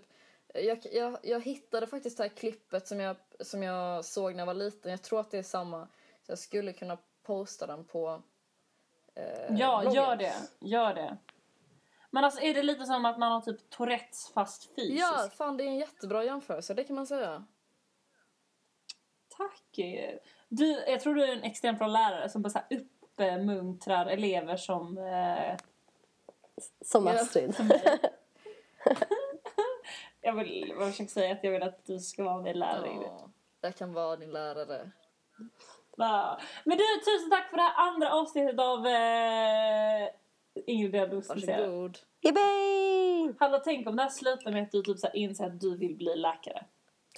Jag, 0.55 0.79
jag, 0.92 1.18
jag 1.23 1.40
hittade 1.40 1.87
faktiskt 1.87 2.16
det 2.16 2.23
här 2.23 2.29
klippet 2.29 2.87
som 2.87 3.01
jag, 3.01 3.16
som 3.40 3.62
jag 3.62 4.05
såg 4.05 4.33
när 4.33 4.38
jag 4.38 4.46
var 4.46 4.55
liten. 4.55 4.90
Jag 4.90 5.03
tror 5.03 5.20
att 5.20 5.31
det 5.31 5.38
är 5.38 5.42
samma. 5.42 5.88
Så 6.30 6.32
jag 6.32 6.38
skulle 6.38 6.72
kunna 6.72 6.98
posta 7.22 7.66
den 7.66 7.84
på 7.84 8.22
eh, 9.14 9.56
Ja, 9.56 9.80
bloggen. 9.80 9.92
gör 9.92 10.16
det. 10.16 10.34
Gör 10.60 10.94
det. 10.94 11.16
Men 12.10 12.24
alltså 12.24 12.40
är 12.40 12.54
det 12.54 12.62
lite 12.62 12.84
som 12.84 13.04
att 13.04 13.18
man 13.18 13.32
har 13.32 13.40
typ 13.40 13.70
Tourettes 13.70 14.30
fast 14.34 14.74
fysiskt? 14.74 15.00
Ja, 15.00 15.28
fan 15.36 15.56
det 15.56 15.64
är 15.64 15.66
en 15.68 15.78
jättebra 15.78 16.24
jämförelse, 16.24 16.74
det 16.74 16.84
kan 16.84 16.96
man 16.96 17.06
säga. 17.06 17.44
Tack! 19.28 19.78
Du, 20.48 20.84
jag 20.86 21.00
tror 21.00 21.14
du 21.14 21.24
är 21.24 21.32
en 21.36 21.42
extremt 21.42 21.78
bra 21.78 21.86
lärare 21.86 22.28
som 22.28 22.42
bara 22.42 22.50
så 22.50 22.58
här 22.58 22.78
uppmuntrar 22.78 24.06
elever 24.06 24.56
som... 24.56 24.98
Eh, 24.98 25.56
Som. 26.84 27.06
Astrid. 27.06 27.54
jag 30.20 30.32
vill 30.34 30.74
jag 30.78 30.90
försöker 30.90 31.10
säga 31.10 31.32
att 31.32 31.44
jag 31.44 31.50
vill 31.50 31.62
att 31.62 31.84
du 31.86 31.98
ska 31.98 32.24
vara 32.24 32.42
min 32.42 32.58
lärare. 32.58 32.88
Ja, 33.02 33.30
jag 33.60 33.76
kan 33.76 33.92
vara 33.92 34.16
din 34.16 34.30
lärare. 34.30 34.90
Ja. 36.00 36.38
Men 36.64 36.78
du, 36.78 36.84
tusen 37.04 37.30
tack 37.30 37.50
för 37.50 37.56
det 37.56 37.62
här 37.62 37.88
andra 37.88 38.12
avsnittet 38.14 38.58
av 38.60 38.86
eh, 38.86 40.08
Ingrid 40.66 40.92
Diagnostiserar. 40.92 41.58
Varsågod. 41.60 41.98
Yippee! 42.22 43.34
Hallå, 43.38 43.60
tänk 43.64 43.88
om 43.88 43.96
det 43.96 44.02
här 44.02 44.10
slutar 44.10 44.50
med 44.52 44.62
att 44.62 44.72
du 44.72 44.82
typ 44.82 44.98
så 44.98 45.06
här 45.06 45.16
inser 45.16 45.46
att 45.46 45.60
du 45.60 45.76
vill 45.76 45.96
bli 45.96 46.16
läkare. 46.16 46.64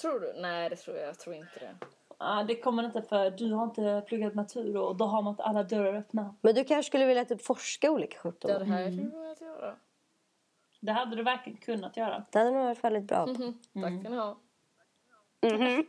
Tror 0.00 0.20
du? 0.20 0.32
Nej, 0.40 0.68
det 0.70 0.76
tror 0.76 0.96
jag. 0.96 1.08
Jag 1.08 1.18
tror 1.18 1.36
inte 1.36 1.58
det. 1.60 1.74
Ah, 2.18 2.42
det 2.42 2.54
kommer 2.60 2.82
inte 2.84 3.02
för 3.02 3.30
du 3.30 3.52
har 3.52 3.64
inte 3.64 4.02
pluggat 4.06 4.34
natur 4.34 4.76
och 4.76 4.96
då 4.96 5.04
har 5.04 5.22
man 5.22 5.30
inte 5.32 5.42
alla 5.42 5.62
dörrar 5.62 5.94
öppna. 5.94 6.34
Men 6.40 6.54
du 6.54 6.64
kanske 6.64 6.90
skulle 6.90 7.06
vilja 7.06 7.24
typ 7.24 7.42
forska 7.44 7.90
olika 7.90 8.14
Ja, 8.16 8.20
sjukdomar? 8.22 8.58
det 8.58 8.64
här 8.64 8.90
du 8.90 9.10
börja 9.10 9.34
göra. 9.40 9.76
Det 10.80 10.92
hade 10.92 11.16
du 11.16 11.22
verkligen 11.22 11.58
kunnat 11.58 11.96
göra. 11.96 12.24
Det 12.30 12.38
hade 12.38 12.50
nog 12.50 12.64
varit 12.64 12.84
väldigt 12.84 13.04
bra. 13.04 13.26
Mhm. 13.26 13.58
Tack 13.82 14.00
ska 14.00 14.10
ni 14.10 14.16
ha. 14.16 14.36
Mhm. 15.42 15.86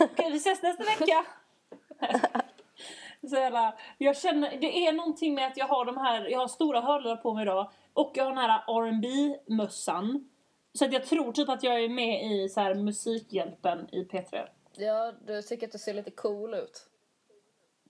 Okej, 0.00 0.30
vi 0.30 0.36
ses 0.36 0.62
nästa 0.62 0.84
vecka! 0.84 1.24
Så 3.28 3.36
jävla, 3.36 3.74
jag 3.98 4.16
känner, 4.16 4.56
det 4.60 4.86
är 4.86 4.92
någonting 4.92 5.34
med 5.34 5.46
att 5.46 5.56
jag 5.56 5.66
har 5.66 5.84
de 5.84 5.96
här, 5.96 6.28
jag 6.30 6.38
har 6.38 6.48
stora 6.48 6.80
hörlurar 6.80 7.16
på 7.16 7.34
mig 7.34 7.42
idag 7.42 7.70
och 7.92 8.12
jag 8.14 8.24
har 8.24 8.30
den 8.30 8.38
här 8.38 8.62
rb 8.66 9.36
mössan 9.46 10.28
Så 10.72 10.84
att 10.84 10.92
jag 10.92 11.06
tror 11.06 11.32
typ 11.32 11.48
att 11.48 11.62
jag 11.62 11.84
är 11.84 11.88
med 11.88 12.32
i 12.32 12.48
så 12.48 12.60
här 12.60 12.74
Musikhjälpen 12.74 13.88
i 13.92 14.04
P3. 14.04 14.46
Ja, 14.76 15.12
du 15.26 15.42
tycker 15.42 15.66
att 15.66 15.72
du 15.72 15.78
ser 15.78 15.94
lite 15.94 16.10
cool 16.10 16.54
ut. 16.54 16.86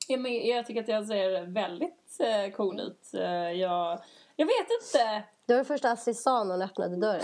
Jag, 0.09 0.21
men, 0.21 0.47
jag 0.47 0.67
tycker 0.67 0.81
att 0.81 0.89
jag 0.89 1.07
ser 1.07 1.47
väldigt 1.47 2.19
eh, 2.21 2.57
cool 2.57 2.81
ut. 2.81 3.15
Eh, 3.15 3.53
jag, 3.53 4.01
jag 4.37 4.47
vet 4.47 4.67
inte. 4.83 5.23
Det 5.47 5.57
var 5.57 5.65
första 5.65 5.91
Astrid 5.91 6.17
sa 6.17 6.45
när 6.45 6.55
hon 6.55 6.63
öppnade 6.63 6.97
dörren. 6.97 7.23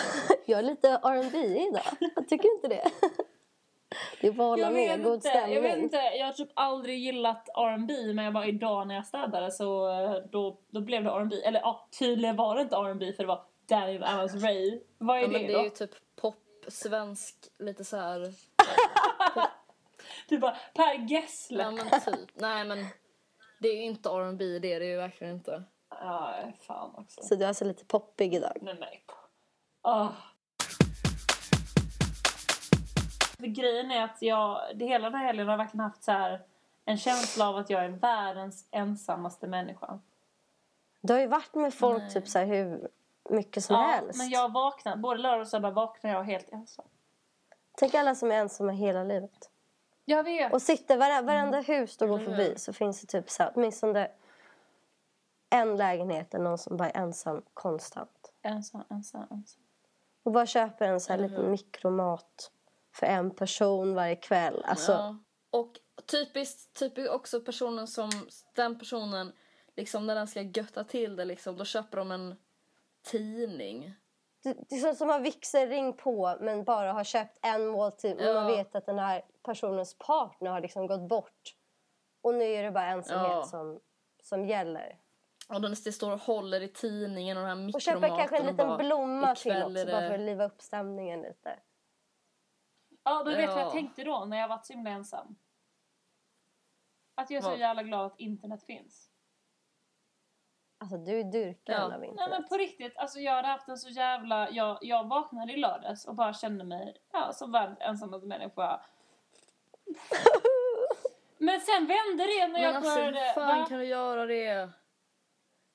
jag 0.46 0.58
är 0.58 0.62
lite 0.62 0.88
R&B 0.88 1.38
idag. 1.38 2.10
Jag 2.16 2.28
tycker 2.28 2.54
inte 2.54 2.68
det. 2.68 2.90
Det 4.20 4.32
bara 4.32 4.58
Jag 4.58 4.72
med. 4.72 5.02
God 5.04 5.14
inte, 5.14 5.28
jag 5.28 5.48
vet 5.48 5.52
stämning. 5.62 5.82
inte, 5.84 5.96
jag 5.96 6.26
har 6.26 6.32
typ 6.32 6.50
aldrig 6.54 6.98
gillat 6.98 7.48
R&B 7.48 7.94
men 8.14 8.24
jag 8.24 8.32
var 8.32 8.44
idag 8.48 8.86
när 8.88 8.94
jag 8.94 9.06
städade 9.06 9.50
så 9.50 9.88
eh, 9.90 10.22
då, 10.30 10.60
då 10.70 10.80
blev 10.80 11.04
det 11.04 11.10
R&B 11.10 11.36
Eller 11.44 11.60
ja, 11.60 11.88
tydligen 11.98 12.36
var 12.36 12.54
det 12.54 12.62
inte 12.62 12.76
R&B 12.76 13.12
för 13.12 13.22
det 13.22 13.26
var 13.28 13.44
Daniel 13.68 14.04
Adams 14.04 14.34
Ray. 14.44 14.80
Vad 14.98 15.16
är 15.16 15.20
Ja, 15.20 15.26
det 15.26 15.32
men 15.32 15.42
det 15.46 15.52
då? 15.52 15.58
är 15.58 15.64
ju 15.64 15.70
typ 15.70 15.90
pop, 16.20 16.36
svensk, 16.68 17.36
lite 17.58 17.84
så 17.84 17.96
här. 17.96 18.20
Du 20.28 20.38
bara 20.38 20.56
Per 20.74 21.10
Gessle. 21.10 21.62
Ja, 21.62 21.70
men 21.70 22.00
typ. 22.00 22.30
Nej, 22.34 22.64
men 22.64 22.86
det 23.60 23.68
är 23.68 23.74
ju 23.76 23.82
inte 23.82 24.08
R&B 24.08 24.58
det 24.58 24.72
är 24.72 24.80
det 24.80 24.86
ju 24.86 24.96
verkligen 24.96 25.32
inte. 25.34 25.62
Ja, 25.90 26.34
fan 26.60 26.94
också. 26.96 27.22
Så 27.22 27.34
du 27.34 27.44
är 27.44 27.48
alltså 27.48 27.64
lite 27.64 27.84
poppig 27.84 28.34
idag. 28.34 28.52
Nej, 28.60 28.76
nej. 28.80 29.04
Ah. 29.82 30.08
För 33.40 33.46
grejen 33.46 33.90
är 33.90 34.04
att 34.04 34.22
jag, 34.22 34.60
det 34.74 34.84
hela 34.84 35.10
den 35.10 35.18
här 35.18 35.26
helgen 35.26 35.46
har 35.46 35.52
jag 35.52 35.58
verkligen 35.58 35.84
haft 35.84 36.02
så 36.04 36.12
här 36.12 36.42
en 36.84 36.96
känsla 36.98 37.48
av 37.48 37.56
att 37.56 37.70
jag 37.70 37.84
är 37.84 37.88
världens 37.88 38.66
ensammaste 38.70 39.46
människa. 39.46 39.98
Du 41.00 41.12
har 41.12 41.20
ju 41.20 41.26
varit 41.26 41.54
med 41.54 41.74
folk 41.74 42.02
Nej. 42.02 42.10
typ 42.10 42.28
så 42.28 42.38
här 42.38 42.46
hur 42.46 42.88
mycket 43.30 43.64
som 43.64 43.76
Ja, 43.76 43.82
helst. 43.82 44.18
men 44.18 44.28
jag 44.28 44.52
vaknar, 44.52 44.96
både 44.96 45.18
lördag 45.22 45.40
och 45.40 45.48
söndag 45.48 45.70
vaknar 45.70 46.10
jag 46.10 46.22
helt 46.24 46.52
ensam. 46.52 46.84
Tänk 47.76 47.94
alla 47.94 48.14
som 48.14 48.30
är 48.30 48.34
ensamma 48.36 48.72
hela 48.72 49.04
livet. 49.04 49.50
Jag 50.04 50.24
vet. 50.24 50.52
Och 50.52 50.62
sitter 50.62 50.96
vare, 50.98 51.22
varenda 51.22 51.60
hus 51.60 51.96
du 51.96 52.06
går 52.06 52.18
Mm. 52.18 52.24
förbi 52.30 52.58
så 52.58 52.72
finns 52.72 53.00
det 53.00 53.06
typ 53.06 53.30
så 53.30 53.42
här, 53.42 53.52
åtminstone 53.54 54.08
en 55.50 55.76
lägenhet 55.76 56.30
där 56.30 56.38
någon 56.38 56.58
som 56.58 56.76
bara 56.76 56.90
är 56.90 57.00
ensam 57.02 57.42
konstant. 57.54 58.32
Ensam, 58.42 58.84
ensam, 58.90 59.26
ensam. 59.30 59.62
Och 60.22 60.32
bara 60.32 60.46
köper 60.46 60.88
en 60.88 61.00
så 61.00 61.12
här 61.12 61.20
liten 61.20 61.50
mikromat 61.50 62.50
för 62.94 63.06
en 63.06 63.30
person 63.34 63.94
varje 63.94 64.16
kväll. 64.16 64.62
Alltså, 64.64 64.92
Ja. 64.92 65.18
Och 65.50 65.72
typiskt, 66.06 66.78
typiskt 66.78 67.12
också 67.14 67.40
personen 67.40 67.86
som, 67.86 68.10
den 68.54 68.78
personen, 68.78 69.32
liksom 69.76 70.06
när 70.06 70.14
den 70.14 70.26
ska 70.26 70.42
götta 70.42 70.84
till 70.84 71.16
det 71.16 71.24
liksom, 71.24 71.56
då 71.56 71.64
köper 71.64 71.96
de 71.98 72.10
en 72.12 72.36
tidning. 73.06 73.94
det, 74.42 74.56
det 74.68 74.74
är 74.76 74.94
som 74.94 75.08
har 75.08 75.20
vigselring 75.20 75.92
på 75.96 76.36
men 76.40 76.64
bara 76.64 76.92
har 76.92 77.04
köpt 77.04 77.38
en 77.42 77.66
måltid. 77.66 78.16
Ja. 78.20 78.34
man 78.34 78.46
vet 78.46 78.74
att 78.74 78.86
den 78.86 78.98
här 78.98 79.22
personens 79.44 79.98
partner 79.98 80.50
har 80.50 80.60
liksom 80.60 80.86
gått 80.86 81.08
bort. 81.08 81.54
Och 82.22 82.34
nu 82.34 82.44
är 82.44 82.62
det 82.62 82.70
bara 82.70 82.86
ensamhet 82.86 83.30
Ja. 83.32 83.42
som, 83.42 83.80
som 84.22 84.46
gäller. 84.46 84.98
Och 85.48 85.60
den 85.60 85.74
det 85.84 85.92
står 85.92 86.12
och 86.12 86.20
håller 86.20 86.60
i 86.60 86.68
tidningen 86.68 87.36
och 87.36 87.42
den 87.46 87.58
här 87.68 87.74
Och 87.74 87.80
köper 87.80 88.08
kanske 88.08 88.36
en 88.36 88.46
mikromaten 88.46 88.46
och 88.46 88.52
liten 88.52 88.68
bara, 88.68 88.78
blomma 88.78 89.34
till 89.34 89.52
också 89.52 89.78
är 89.78 89.86
bara 89.92 90.00
det- 90.00 90.08
för 90.08 90.14
att 90.14 90.20
liva 90.20 90.44
upp 90.44 90.62
stämningen 90.62 91.20
lite. 91.22 91.58
Ja, 93.08 93.22
men 93.24 93.36
vet 93.36 93.40
du 93.42 93.46
vad 93.46 93.56
Ja. 93.56 93.62
jag 93.62 93.72
tänkte 93.72 94.04
då 94.04 94.24
när 94.24 94.36
jag 94.38 94.48
var 94.48 94.58
så 94.62 94.72
himla 94.72 94.90
ensam? 94.90 95.36
Att 97.14 97.30
jag 97.30 97.38
är 97.38 97.42
så 97.42 97.48
Vad? 97.50 97.58
jävla 97.58 97.82
glad 97.82 98.06
att 98.06 98.20
internet 98.20 98.64
finns. 98.64 99.10
Alltså 100.80 100.96
du 100.96 101.20
är 101.20 101.24
dyrkaren 101.24 101.78
Ja. 101.80 101.94
av 101.94 102.00
Nej 102.00 102.08
internet. 102.08 102.30
men 102.40 102.48
på 102.48 102.56
riktigt, 102.56 102.96
alltså 102.96 103.18
jag 103.20 103.32
hade 103.34 103.48
haft 103.48 103.68
en 103.68 103.76
så 103.78 103.88
jävla... 103.88 104.50
Jag, 104.50 104.78
jag 104.80 105.08
vaknade 105.08 105.52
i 105.52 105.56
lördags 105.56 106.04
och 106.06 106.14
bara 106.14 106.32
kände 106.34 106.64
mig 106.64 106.96
ja, 107.12 107.32
som 107.32 107.52
världens 107.52 107.78
ensammaste 107.80 108.26
människa. 108.26 108.80
Men 111.38 111.60
sen 111.60 111.86
vände 111.86 112.24
det 112.26 112.46
när 112.46 112.48
Men 112.52 112.62
jag 112.62 112.74
alltså 112.74 112.94
började... 112.94 113.20
hur 113.20 113.32
fan 113.32 113.60
va? 113.60 113.66
kan 113.68 113.78
du 113.78 113.84
göra 113.84 114.26
det? 114.26 114.70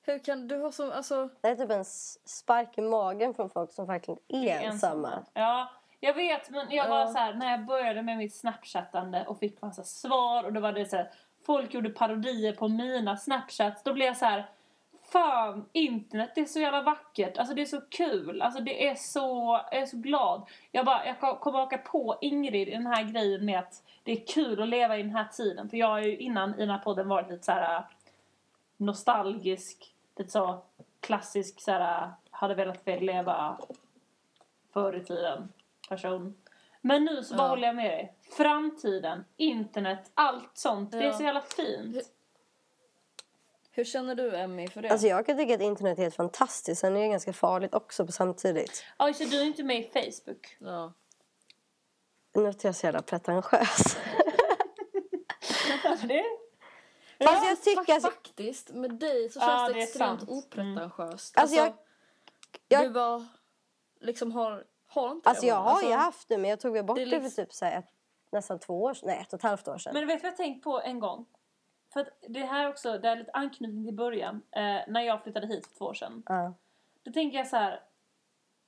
Hur 0.02 0.18
kan 0.18 0.48
du 0.48 0.60
ha 0.60 0.72
så, 0.72 0.92
alltså... 0.92 1.28
Det 1.40 1.48
är 1.48 1.56
typ 1.56 1.70
en 1.70 1.80
s- 1.80 2.28
spark 2.28 2.78
i 2.78 2.80
magen 2.80 3.34
från 3.34 3.50
folk 3.50 3.72
som 3.72 3.86
verkligen 3.86 4.20
är 4.28 4.60
ensamma. 4.60 5.24
Ja, 5.34 5.68
jag 6.04 6.14
vet 6.14 6.50
men 6.50 6.66
jag 6.70 6.88
var 6.88 7.06
så 7.06 7.18
här 7.18 7.34
när 7.34 7.50
jag 7.50 7.64
började 7.64 8.02
med 8.02 8.18
mitt 8.18 8.34
snapchattande 8.34 9.24
och 9.26 9.38
fick 9.38 9.62
massa 9.62 9.84
svar 9.84 10.44
och 10.44 10.52
då 10.52 10.60
var 10.60 10.72
det 10.72 10.86
så 10.86 10.96
här, 10.96 11.10
folk 11.46 11.74
gjorde 11.74 11.90
parodier 11.90 12.52
på 12.52 12.68
mina 12.68 13.16
snapchats. 13.16 13.82
Då 13.82 13.92
blev 13.92 14.06
jag 14.06 14.16
så 14.16 14.24
här 14.24 14.46
Fan, 15.02 15.68
internet 15.72 16.30
det 16.34 16.40
är 16.40 16.44
så 16.44 16.60
jävla 16.60 16.82
vackert. 16.82 17.38
Alltså 17.38 17.54
det 17.54 17.62
är 17.62 17.66
så 17.66 17.80
kul. 17.80 18.42
Alltså 18.42 18.60
det 18.60 18.88
är 18.88 18.94
så, 18.94 19.60
jag 19.70 19.82
är 19.82 19.86
så 19.86 19.96
glad. 19.96 20.42
Jag 20.72 20.86
bara, 20.86 21.06
jag 21.06 21.20
kom- 21.20 21.36
kommer 21.36 21.62
åka 21.62 21.78
på 21.78 22.18
Ingrid 22.20 22.68
i 22.68 22.70
den 22.70 22.86
här 22.86 23.02
grejen 23.02 23.44
med 23.44 23.58
att 23.58 23.82
det 24.02 24.12
är 24.12 24.26
kul 24.26 24.62
att 24.62 24.68
leva 24.68 24.98
i 24.98 25.02
den 25.02 25.16
här 25.16 25.28
tiden. 25.32 25.68
För 25.68 25.76
jag 25.76 25.86
har 25.86 26.00
ju 26.00 26.16
innan 26.16 26.54
i 26.54 26.58
den 26.58 26.70
här 26.70 26.78
podden 26.78 27.08
varit 27.08 27.30
lite 27.30 27.44
så 27.44 27.52
här 27.52 27.84
nostalgisk, 28.76 29.94
lite 30.16 30.30
så 30.30 30.62
klassisk 31.00 31.60
så 31.60 31.72
här 31.72 32.10
hade 32.30 32.54
velat 32.54 32.86
leva 32.86 33.58
förr 34.72 34.96
i 34.96 35.04
tiden 35.04 35.48
person. 35.88 36.34
Men 36.80 37.04
nu 37.04 37.22
så 37.24 37.34
bara 37.34 37.42
Ja. 37.46 37.48
håller 37.48 37.66
jag 37.66 37.76
med 37.76 37.90
dig. 37.90 38.14
Framtiden, 38.36 39.24
internet, 39.36 40.10
allt 40.14 40.50
sånt. 40.58 40.92
Det 40.92 40.98
är 40.98 41.02
Ja. 41.02 41.12
så 41.12 41.22
jävla 41.22 41.40
fint. 41.40 42.10
Hur 43.70 43.84
känner 43.84 44.14
du 44.14 44.36
Emmy 44.36 44.68
för 44.68 44.82
det? 44.82 44.88
Alltså 44.90 45.06
jag 45.06 45.26
kan 45.26 45.36
tycka 45.36 45.54
att 45.54 45.60
internet 45.60 45.98
är 45.98 46.02
helt 46.02 46.14
fantastiskt. 46.16 46.80
Sen 46.80 46.96
är 46.96 47.00
det 47.00 47.08
ganska 47.08 47.32
farligt 47.32 47.74
också 47.74 48.06
på 48.06 48.12
samtidigt. 48.12 48.84
Ja, 48.98 49.12
så 49.12 49.24
du 49.24 49.40
är 49.40 49.44
inte 49.44 49.62
med 49.62 49.76
i 49.80 49.82
Facebook? 49.92 50.56
ja. 50.58 50.92
Nu 52.34 52.42
låter 52.42 52.68
jag 52.68 52.74
så 52.76 52.86
jävla 52.86 53.02
pretentiös. 53.02 53.96
det? 56.02 56.24
Fast 57.24 57.44
jag 57.46 57.62
tycker... 57.62 57.94
Alltså, 57.94 58.10
faktiskt, 58.10 58.70
med 58.74 58.90
dig 58.94 59.28
så 59.30 59.38
Ja, 59.40 59.46
känns 59.46 59.68
det 59.68 59.72
det 59.74 59.80
är 59.80 59.82
extremt 59.82 60.20
sant. 60.20 60.30
opretentiöst. 60.30 61.38
Alltså, 61.38 61.56
jag- 61.56 61.72
jag- 62.68 62.82
Du 62.84 62.90
bara 62.90 63.26
liksom 64.00 64.32
har, 64.32 64.64
har 64.94 65.10
inte 65.10 65.28
alltså 65.28 65.40
det, 65.42 65.48
jag 65.48 65.54
har 65.56 65.82
ju 65.82 65.86
Alltså, 65.92 65.98
haft 65.98 66.28
det 66.28 66.38
men 66.38 66.50
jag 66.50 66.60
tog 66.60 66.72
väl 66.72 66.84
bort 66.84 66.96
det 66.96 67.04
det, 67.04 67.10
för 67.10 67.20
liksom- 67.20 67.44
typ 67.44 67.52
så 67.52 67.64
ett, 67.64 67.84
nästan 68.30 68.58
två 68.58 68.82
år. 68.82 68.96
Nej, 69.02 69.18
ett 69.20 69.32
och 69.32 69.38
ett 69.38 69.42
halvt 69.42 69.68
år 69.68 69.78
sedan. 69.78 69.94
Men 69.94 70.06
vet 70.06 70.18
du 70.18 70.22
vad 70.22 70.30
jag 70.32 70.36
tänkt 70.36 70.64
på 70.64 70.80
en 70.80 71.00
gång? 71.00 71.26
För 71.92 72.00
att 72.00 72.08
det 72.28 72.40
här 72.40 72.68
också, 72.68 72.98
det 72.98 73.08
är 73.08 73.16
lite 73.16 73.30
anknytning 73.32 73.84
till 73.86 73.94
början. 73.94 74.42
Eh, 74.50 74.62
när 74.88 75.00
jag 75.00 75.22
flyttade 75.22 75.46
hit 75.46 75.66
för 75.66 75.74
två 75.78 75.84
år 75.84 75.94
sedan. 75.94 76.22
Ja. 76.26 76.54
Då 77.02 77.12
tänker 77.12 77.38
jag 77.38 77.46
så 77.46 77.56
här. 77.56 77.80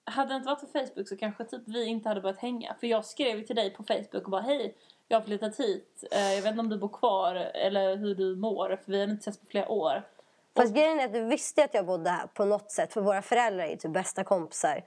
Hade 0.04 0.28
det 0.28 0.36
inte 0.36 0.46
varit 0.48 0.60
för 0.60 0.66
Facebook 0.86 1.08
så 1.08 1.16
kanske 1.16 1.44
typ 1.44 1.62
vi 1.66 1.84
inte 1.84 2.08
hade 2.08 2.20
börjat 2.20 2.38
hänga. 2.38 2.74
För 2.80 2.86
jag 2.86 3.04
skrev 3.04 3.38
ju 3.38 3.44
till 3.44 3.56
dig 3.56 3.70
på 3.70 3.82
Facebook 3.84 4.24
och 4.24 4.30
bara 4.30 4.40
hej, 4.40 4.76
jag 5.08 5.18
har 5.20 5.24
flyttat 5.24 5.56
hit. 5.60 6.04
Eh, 6.10 6.32
jag 6.34 6.42
vet 6.42 6.50
inte 6.50 6.60
om 6.60 6.68
du 6.68 6.78
bor 6.78 6.88
kvar 6.88 7.34
eller 7.34 7.96
hur 7.96 8.14
du 8.14 8.36
mår. 8.36 8.78
För 8.84 8.92
vi 8.92 9.00
har 9.00 9.08
inte 9.08 9.22
setts 9.24 9.38
på 9.38 9.46
flera 9.46 9.68
år. 9.68 10.02
Fast 10.56 10.74
grejen 10.74 11.00
är 11.00 11.04
att 11.04 11.12
du 11.12 11.24
visste 11.24 11.64
att 11.64 11.74
jag 11.74 11.86
bodde 11.86 12.10
här 12.10 12.26
på 12.26 12.44
något 12.44 12.70
sätt. 12.70 12.92
För 12.92 13.00
våra 13.00 13.22
föräldrar 13.22 13.64
är 13.64 13.70
ju 13.70 13.76
typ 13.76 13.92
bästa 13.92 14.24
kompisar. 14.24 14.84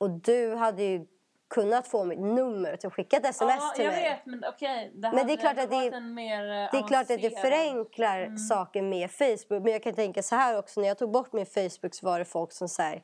Och 0.00 0.10
du 0.10 0.54
hade 0.54 0.82
ju 0.82 1.06
kunnat 1.54 1.88
få 1.88 2.04
mitt 2.04 2.18
nummer 2.20 2.72
och 2.72 2.80
typ 2.80 2.92
skicka 2.92 3.16
ett 3.16 3.26
sms 3.26 3.56
ja, 3.60 3.72
till 3.76 3.84
jag 3.84 3.92
mig. 3.92 4.02
vet, 4.02 4.26
men 4.26 4.44
okej. 4.48 4.90
det 4.94 5.12
Men 5.14 5.26
det 5.26 5.32
är 5.32 5.36
klart 5.36 5.58
att 5.58 5.70
det 5.70 6.00
mer 6.00 6.40
eh, 6.50 6.68
Det 6.72 6.78
är 6.78 6.88
klart 6.88 7.10
att 7.10 7.22
det 7.22 7.40
förenklar 7.40 8.20
Mm. 8.20 8.38
saker 8.38 8.82
med 8.82 9.10
Facebook. 9.10 9.62
Men 9.62 9.72
jag 9.72 9.82
kan 9.82 9.94
tänka 9.94 10.22
så 10.22 10.34
här 10.34 10.58
också. 10.58 10.80
När 10.80 10.88
jag 10.88 10.98
tog 10.98 11.10
bort 11.10 11.32
min 11.32 11.46
Facebook 11.46 11.94
så 11.94 12.06
var 12.06 12.18
det 12.18 12.24
folk 12.24 12.52
som 12.52 12.68
så 12.68 12.82
här, 12.82 13.02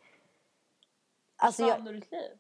Alltså 1.39 1.63
Försvann 1.67 1.87
ur 1.89 1.93
ditt 1.93 2.13
liv? 2.13 2.31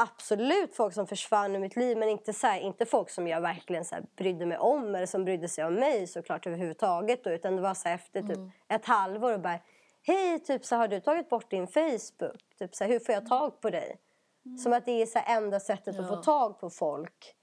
absolut 0.00 0.74
folk 0.76 0.94
som 0.94 1.06
försvann 1.06 1.56
ur 1.56 1.60
mitt 1.60 1.76
liv 1.76 1.98
men 1.98 2.08
inte, 2.08 2.32
så 2.32 2.46
här, 2.46 2.60
inte 2.60 2.86
folk 2.86 3.10
som 3.10 3.26
jag 3.28 3.40
verkligen 3.40 3.84
så 3.84 3.94
här, 3.94 4.04
brydde 4.16 4.46
mig 4.46 4.58
om 4.58 4.94
eller 4.94 5.06
som 5.06 5.24
brydde 5.24 5.48
sig 5.48 5.64
om 5.64 5.74
mig 5.74 6.06
såklart 6.06 6.46
överhuvudtaget. 6.46 7.24
Då, 7.24 7.30
utan 7.30 7.56
det 7.56 7.62
var 7.62 7.74
så 7.74 7.88
här, 7.88 7.94
efter 7.94 8.22
typ 8.22 8.38
ett 8.68 8.86
halvår 8.86 9.32
och 9.32 9.40
bara 9.40 9.58
Hej, 10.06 10.40
typ 10.40 10.64
så 10.64 10.76
har 10.76 10.88
du 10.88 11.00
tagit 11.00 11.28
bort 11.28 11.50
din 11.50 11.66
Facebook? 11.66 12.40
Typ 12.58 12.74
så 12.74 12.84
här, 12.84 12.90
hur 12.90 13.00
får 13.00 13.14
jag 13.14 13.26
tag 13.26 13.60
på 13.60 13.70
dig? 13.70 13.96
Som 14.62 14.72
att 14.72 14.86
det 14.86 15.02
är 15.02 15.06
så 15.06 15.18
här, 15.18 15.36
enda 15.36 15.60
sättet 15.60 15.98
att 15.98 16.08
få 16.08 16.14
Ja. 16.14 16.22
tag 16.22 16.60
på 16.60 16.70
folk. 16.70 17.34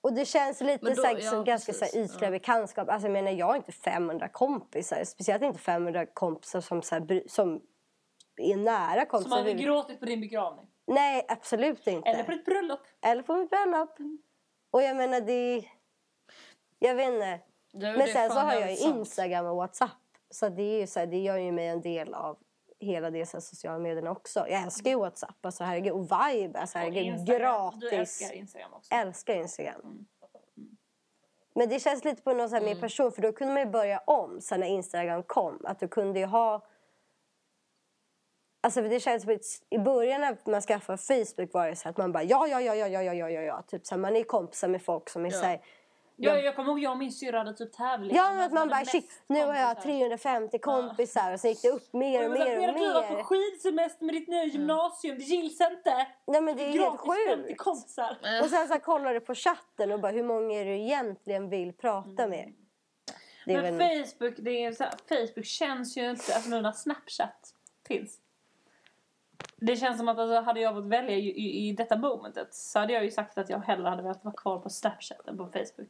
Och 0.00 0.12
det 0.12 0.24
känns 0.24 0.60
lite 0.60 0.86
då- 0.88 0.94
så 0.94 1.02
här, 1.02 1.14
ja, 1.18 1.30
som 1.30 1.44
ganska 1.44 1.72
så 1.72 1.78
precis. 1.78 1.94
här, 1.94 2.04
ytliga 2.04 2.30
bekantskap. 2.30 2.88
Alltså, 2.88 3.06
jag 3.08 3.12
menar, 3.12 3.30
jag 3.30 3.46
har 3.46 3.56
inte 3.56 3.72
500 3.72 4.28
kompisar. 4.28 5.04
Speciellt 5.04 5.42
inte 5.42 5.58
500 5.58 6.06
kompisar 6.06 6.60
som, 6.60 6.82
så 6.82 6.94
här, 6.94 7.22
som 7.28 7.60
är 8.36 8.56
nära 8.56 9.00
Som 9.00 9.06
kompisar. 9.08 9.30
hade 9.36 9.40
överhuvud- 9.50 9.64
gråtit 9.66 10.00
på 10.00 10.06
din 10.06 10.20
begravning? 10.20 10.66
Nej, 10.86 11.24
absolut 11.28 11.86
inte. 11.86 12.08
Eller 12.10 12.24
på 12.24 12.30
ditt 12.30 12.44
bröllop? 12.44 12.80
Eller 13.00 13.22
på 13.22 13.34
mitt 13.36 13.50
bröllop. 13.50 13.96
Och 14.70 14.82
jag 14.82 14.96
menar, 14.96 15.20
det... 15.20 15.64
Jag 16.78 16.94
vet 16.94 17.08
inte. 17.08 17.40
Ja, 17.72 17.78
det 17.80 17.92
Men 17.92 18.00
är 18.00 18.06
sen 18.06 18.30
så 18.30 18.38
har 18.38 18.54
jag 18.54 18.70
ju. 18.72 18.76
Instagram 18.76 19.46
och 19.46 19.56
Whatsapp. 19.56 19.90
Så 20.30 20.48
det, 20.48 20.62
är 20.62 20.80
ju 20.80 20.86
så 20.86 21.00
här, 21.00 21.06
det 21.06 21.18
gör 21.18 21.36
ju 21.36 21.52
mig 21.52 21.66
en 21.66 21.80
del 21.80 22.14
av 22.14 22.38
hela 22.80 23.10
det 23.10 23.26
så 23.26 23.40
sociala 23.40 23.78
medierna 23.78 24.10
också. 24.10 24.40
Jag 24.48 24.62
älskar 24.62 24.90
ju 24.90 24.96
Whatsapp. 24.98 25.46
Alltså, 25.46 25.64
herregud. 25.64 25.92
Och 25.92 26.02
Vibe. 26.04 26.58
Alltså, 26.60 26.78
Och 26.78 26.84
herregud. 26.84 27.26
Du 27.26 27.38
Gratis. 27.38 27.92
älskar 27.92 28.32
Instagram 28.34 28.72
också. 28.74 28.94
älskar 28.94 29.34
Instagram. 29.34 29.80
Mm. 29.84 30.06
Men 31.54 31.68
det 31.68 31.80
känns 31.80 32.04
lite 32.04 32.22
på 32.22 32.32
något 32.32 32.50
så 32.50 32.56
här 32.56 32.62
Mm. 32.62 32.74
mer 32.74 32.80
person. 32.80 33.12
För 33.12 33.22
då 33.22 33.32
kunde 33.32 33.52
man 33.54 33.62
ju 33.62 33.68
börja 33.70 33.98
om 33.98 34.40
sen 34.40 34.60
när 34.60 34.66
Instagram 34.66 35.22
kom. 35.22 35.60
Att 35.64 35.78
du 35.80 35.88
kunde 35.88 36.18
ju 36.20 36.26
ha... 36.26 36.66
Alltså 38.60 38.82
det 38.82 39.00
känns 39.00 39.22
som 39.22 39.38
i 39.70 39.78
början 39.78 40.20
när 40.20 40.50
man 40.50 40.60
skaffade 40.62 40.98
Facebook 40.98 41.52
var 41.52 41.68
det 41.68 41.76
så 41.76 41.88
att 41.88 41.96
man 41.96 42.12
bara 42.12 42.22
ja, 42.22 42.46
ja, 42.48 42.60
ja, 42.60 42.74
ja, 42.74 42.88
ja, 42.88 43.02
ja, 43.02 43.14
ja, 43.14 43.30
ja, 43.30 43.40
ja. 43.42 43.62
Typ 43.62 43.86
så 43.86 43.94
här, 43.94 44.00
man 44.00 44.16
är 44.16 44.24
kompisar 44.24 44.68
med 44.68 44.82
folk 44.82 45.08
som 45.08 45.26
är 45.26 45.30
Ja. 45.32 45.38
så 45.38 45.44
här, 45.44 45.60
Jag, 46.20 46.44
jag 46.44 46.56
kommer 46.56 46.68
ihåg 46.70 46.78
jag 46.78 46.92
och 46.92 46.98
min 46.98 47.12
syrra 47.12 47.38
hade 47.38 47.54
typ 47.54 47.72
tävling. 47.72 48.16
Ja, 48.16 48.30
om 48.30 48.36
men 48.36 48.44
att 48.46 48.52
man 48.52 48.68
bara 48.68 48.84
shit, 48.84 49.22
nu 49.26 49.40
har 49.44 49.54
jag 49.54 49.76
kompisar. 49.76 49.82
350 49.82 50.58
kompisar 50.58 51.32
och 51.32 51.40
så 51.40 51.48
gick 51.48 51.62
det 51.62 51.68
upp 51.68 51.92
mer 51.92 52.24
och 52.24 52.30
mer 52.30 52.68
och 52.68 52.74
Du 52.74 52.92
var 52.92 53.02
på 53.02 53.14
mer. 53.14 53.22
skidsemester 53.22 54.04
med 54.04 54.14
ditt 54.14 54.28
nya 54.28 54.44
gymnasium, 54.44 55.18
det 55.18 55.24
gills 55.24 55.60
inte! 55.60 56.06
Nej 56.26 56.40
men 56.40 56.56
det 56.56 56.62
är 56.62 56.68
helt 56.68 57.04
Gratis 57.04 57.26
50 57.28 57.56
sjukt. 57.58 58.42
Och 58.44 58.50
sen 58.50 58.68
så 58.68 58.78
kollar 58.78 59.14
du 59.14 59.20
på 59.20 59.34
chatten 59.34 59.92
och 59.92 60.00
bara 60.00 60.12
hur 60.12 60.22
många 60.24 60.60
är 60.60 60.64
du 60.64 60.70
egentligen 60.78 61.48
vill 61.50 61.72
prata 61.72 62.26
med? 62.26 62.52
Det 63.46 63.54
är 63.54 63.72
Men. 63.72 64.04
Facebook, 64.06 64.34
det 64.38 64.64
är 64.64 64.72
så 64.72 64.84
här, 64.84 64.92
Facebook 65.08 65.46
känns 65.46 65.96
ju 65.96 66.10
inte, 66.10 66.34
alltså 66.34 66.50
nu 66.50 66.60
när 66.60 66.72
Snapchat 66.72 67.54
finns. 67.88 68.18
Det 69.56 69.76
känns 69.76 69.98
som 69.98 70.08
att 70.08 70.18
alltså, 70.18 70.40
hade 70.40 70.60
jag 70.60 70.74
fått 70.74 70.84
välja 70.84 71.16
i, 71.16 71.28
i, 71.30 71.68
i 71.68 71.72
detta 71.72 71.96
momentet 71.96 72.54
så 72.54 72.78
hade 72.78 72.92
jag 72.92 73.04
ju 73.04 73.10
sagt 73.10 73.38
att 73.38 73.50
jag 73.50 73.58
hellre 73.58 73.88
hade 73.88 74.02
velat 74.02 74.24
vara 74.24 74.34
kvar 74.34 74.58
på 74.58 74.70
Snapchat 74.70 75.28
än 75.28 75.38
på 75.38 75.46
Facebook. 75.46 75.88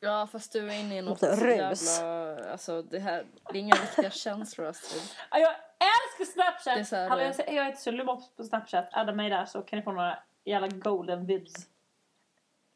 Ja, 0.00 0.28
fast 0.32 0.52
du 0.52 0.72
är 0.72 0.80
inne 0.80 0.98
i 0.98 1.02
något 1.02 1.22
rus. 1.22 1.98
jävla... 2.00 2.50
Alltså, 2.52 2.82
det 2.82 2.98
här... 2.98 3.26
Det 3.52 3.58
är 3.58 3.60
inga 3.60 3.74
riktiga 3.74 4.10
känslor, 4.10 4.66
Astrid. 4.66 5.02
Ja, 5.30 5.38
Jag 5.38 5.50
älskar 5.50 6.32
Snapchat! 6.32 6.74
Det 6.74 6.80
är 6.80 6.84
så 6.84 6.96
här, 6.96 7.08
Hallå, 7.08 7.22
jag, 7.22 7.54
jag 7.54 7.64
heter 7.64 7.80
Sulimop 7.80 8.36
på 8.36 8.44
Snapchat, 8.44 8.88
adda 8.92 9.12
mig 9.12 9.30
där 9.30 9.44
så 9.44 9.62
kan 9.62 9.78
ni 9.78 9.82
få 9.82 9.92
några 9.92 10.18
jävla 10.44 10.68
golden 10.68 11.26
vibs. 11.26 11.52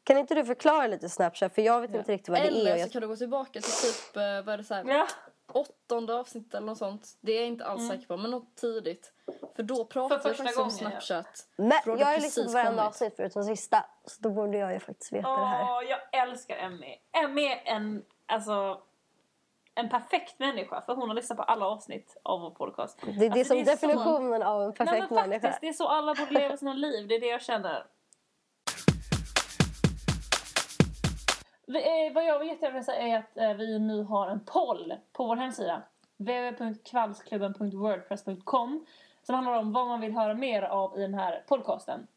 Kan 0.03 0.17
inte 0.17 0.35
du 0.35 0.45
förklara 0.45 0.87
lite 0.87 1.09
Snapchat? 1.09 1.55
För 1.55 1.61
jag 1.61 1.81
vet 1.81 1.95
inte 1.95 2.11
riktigt 2.11 2.29
vad 2.29 2.39
det 2.39 2.47
är. 2.47 2.51
Eller 2.51 2.73
så 2.73 2.79
Jag... 2.79 2.91
kan 2.91 3.01
du 3.01 3.07
gå 3.07 3.15
tillbaka 3.15 3.51
till 3.61 3.61
typ, 3.61 4.15
eh, 4.15 4.21
vad 4.21 4.49
är 4.49 4.57
det 4.57 4.63
så 4.63 4.73
här, 4.73 4.83
Ja, 4.87 5.07
åttonde 5.51 6.13
avsnittet 6.15 6.53
eller 6.53 6.67
något 6.67 6.77
sånt. 6.77 7.07
Det 7.21 7.31
är 7.31 7.39
jag 7.39 7.47
inte 7.47 7.65
alls 7.65 7.87
säker 7.87 8.07
på, 8.07 8.17
men 8.17 8.31
något 8.31 8.55
tidigt. 8.55 9.13
För 9.55 9.63
då 9.63 9.85
pratade 9.85 10.21
För 10.21 10.29
första 10.29 10.43
faktiskt 10.43 10.59
om 10.59 10.69
gången, 10.69 10.93
ja. 10.93 11.01
Snapchat. 11.01 11.47
Men 11.55 11.71
jag 11.85 12.05
har 12.05 12.13
lyssnat 12.13 12.15
på 12.15 12.21
precis 12.21 12.53
varenda 12.53 12.87
avsnitt 12.87 13.13
förutom 13.15 13.43
sista. 13.43 13.85
Så 14.05 14.21
då 14.21 14.29
borde 14.29 14.57
jag 14.57 14.73
ju 14.73 14.79
faktiskt 14.79 15.13
veta 15.13 15.29
det 15.29 15.45
här. 15.45 15.63
Åh, 15.63 15.83
jag 15.89 16.27
älskar 16.27 16.57
Emmy. 16.57 16.95
Emmy 17.23 17.45
är 17.45 17.61
en, 17.65 18.05
alltså, 18.25 18.81
en 19.75 19.89
perfekt 19.89 20.39
människa 20.39 20.81
för 20.81 20.95
hon 20.95 21.07
har 21.09 21.15
lyssnat 21.15 21.37
på 21.37 21.43
alla 21.43 21.65
avsnitt 21.65 22.17
av 22.23 22.41
vår 22.41 22.49
podcast. 22.51 22.99
Det, 23.01 23.11
det 23.11 23.25
är 23.25 23.29
Alltså, 23.31 23.45
som 23.45 23.57
det 23.57 23.61
är 23.61 23.65
definitionen 23.65 24.43
av 24.43 24.61
en 24.61 24.67
Nej, 24.67 24.75
perfekt 24.77 25.09
men 25.09 25.29
människa. 25.29 25.41
faktiskt, 25.41 25.61
det 25.61 25.67
är 25.67 25.73
så 25.73 25.87
alla 25.87 26.15
borde 26.15 26.31
leva 26.31 26.57
sina 26.57 26.73
liv. 26.73 27.07
Det 27.07 27.15
är 27.15 27.19
det 27.19 27.27
jag 27.27 27.41
känner. 27.41 27.85
Eh, 31.75 32.13
vad 32.13 32.25
jag 32.25 32.47
jättegärna 32.47 32.75
vill 32.75 32.85
säga 32.85 33.01
är 33.01 33.17
att 33.17 33.37
eh, 33.37 33.53
vi 33.53 33.79
nu 33.79 34.03
har 34.03 34.27
en 34.27 34.45
poll 34.45 34.93
på 35.11 35.25
vår 35.25 35.35
hemsida. 35.35 35.81
www.kvällsklubben.wordpress.com 36.17 38.85
som 39.23 39.35
handlar 39.35 39.53
om 39.53 39.73
vad 39.73 39.87
man 39.87 40.01
vill 40.01 40.13
höra 40.13 40.33
mer 40.33 40.61
av 40.61 40.97
i 40.97 41.01
den 41.01 41.13
här 41.13 41.43
podcasten. 41.47 42.07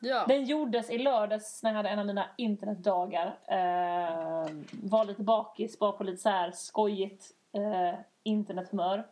Ja. 0.00 0.24
Den 0.28 0.44
gjordes 0.44 0.90
i 0.90 0.98
lördags 0.98 1.62
när 1.62 1.70
jag 1.70 1.76
hade 1.76 1.88
en 1.88 1.98
av 1.98 2.06
mina 2.06 2.26
internetdagar. 2.36 3.38
Eh, 3.48 4.48
var 4.82 5.04
lite 5.04 5.22
bakis, 5.22 5.80
var 5.80 5.92
på 5.92 6.04
lite 6.04 6.22
så 6.22 6.28
här 6.28 6.50
skojigt 6.50 7.30
eh, 7.52 7.98
internethumör. 8.22 9.06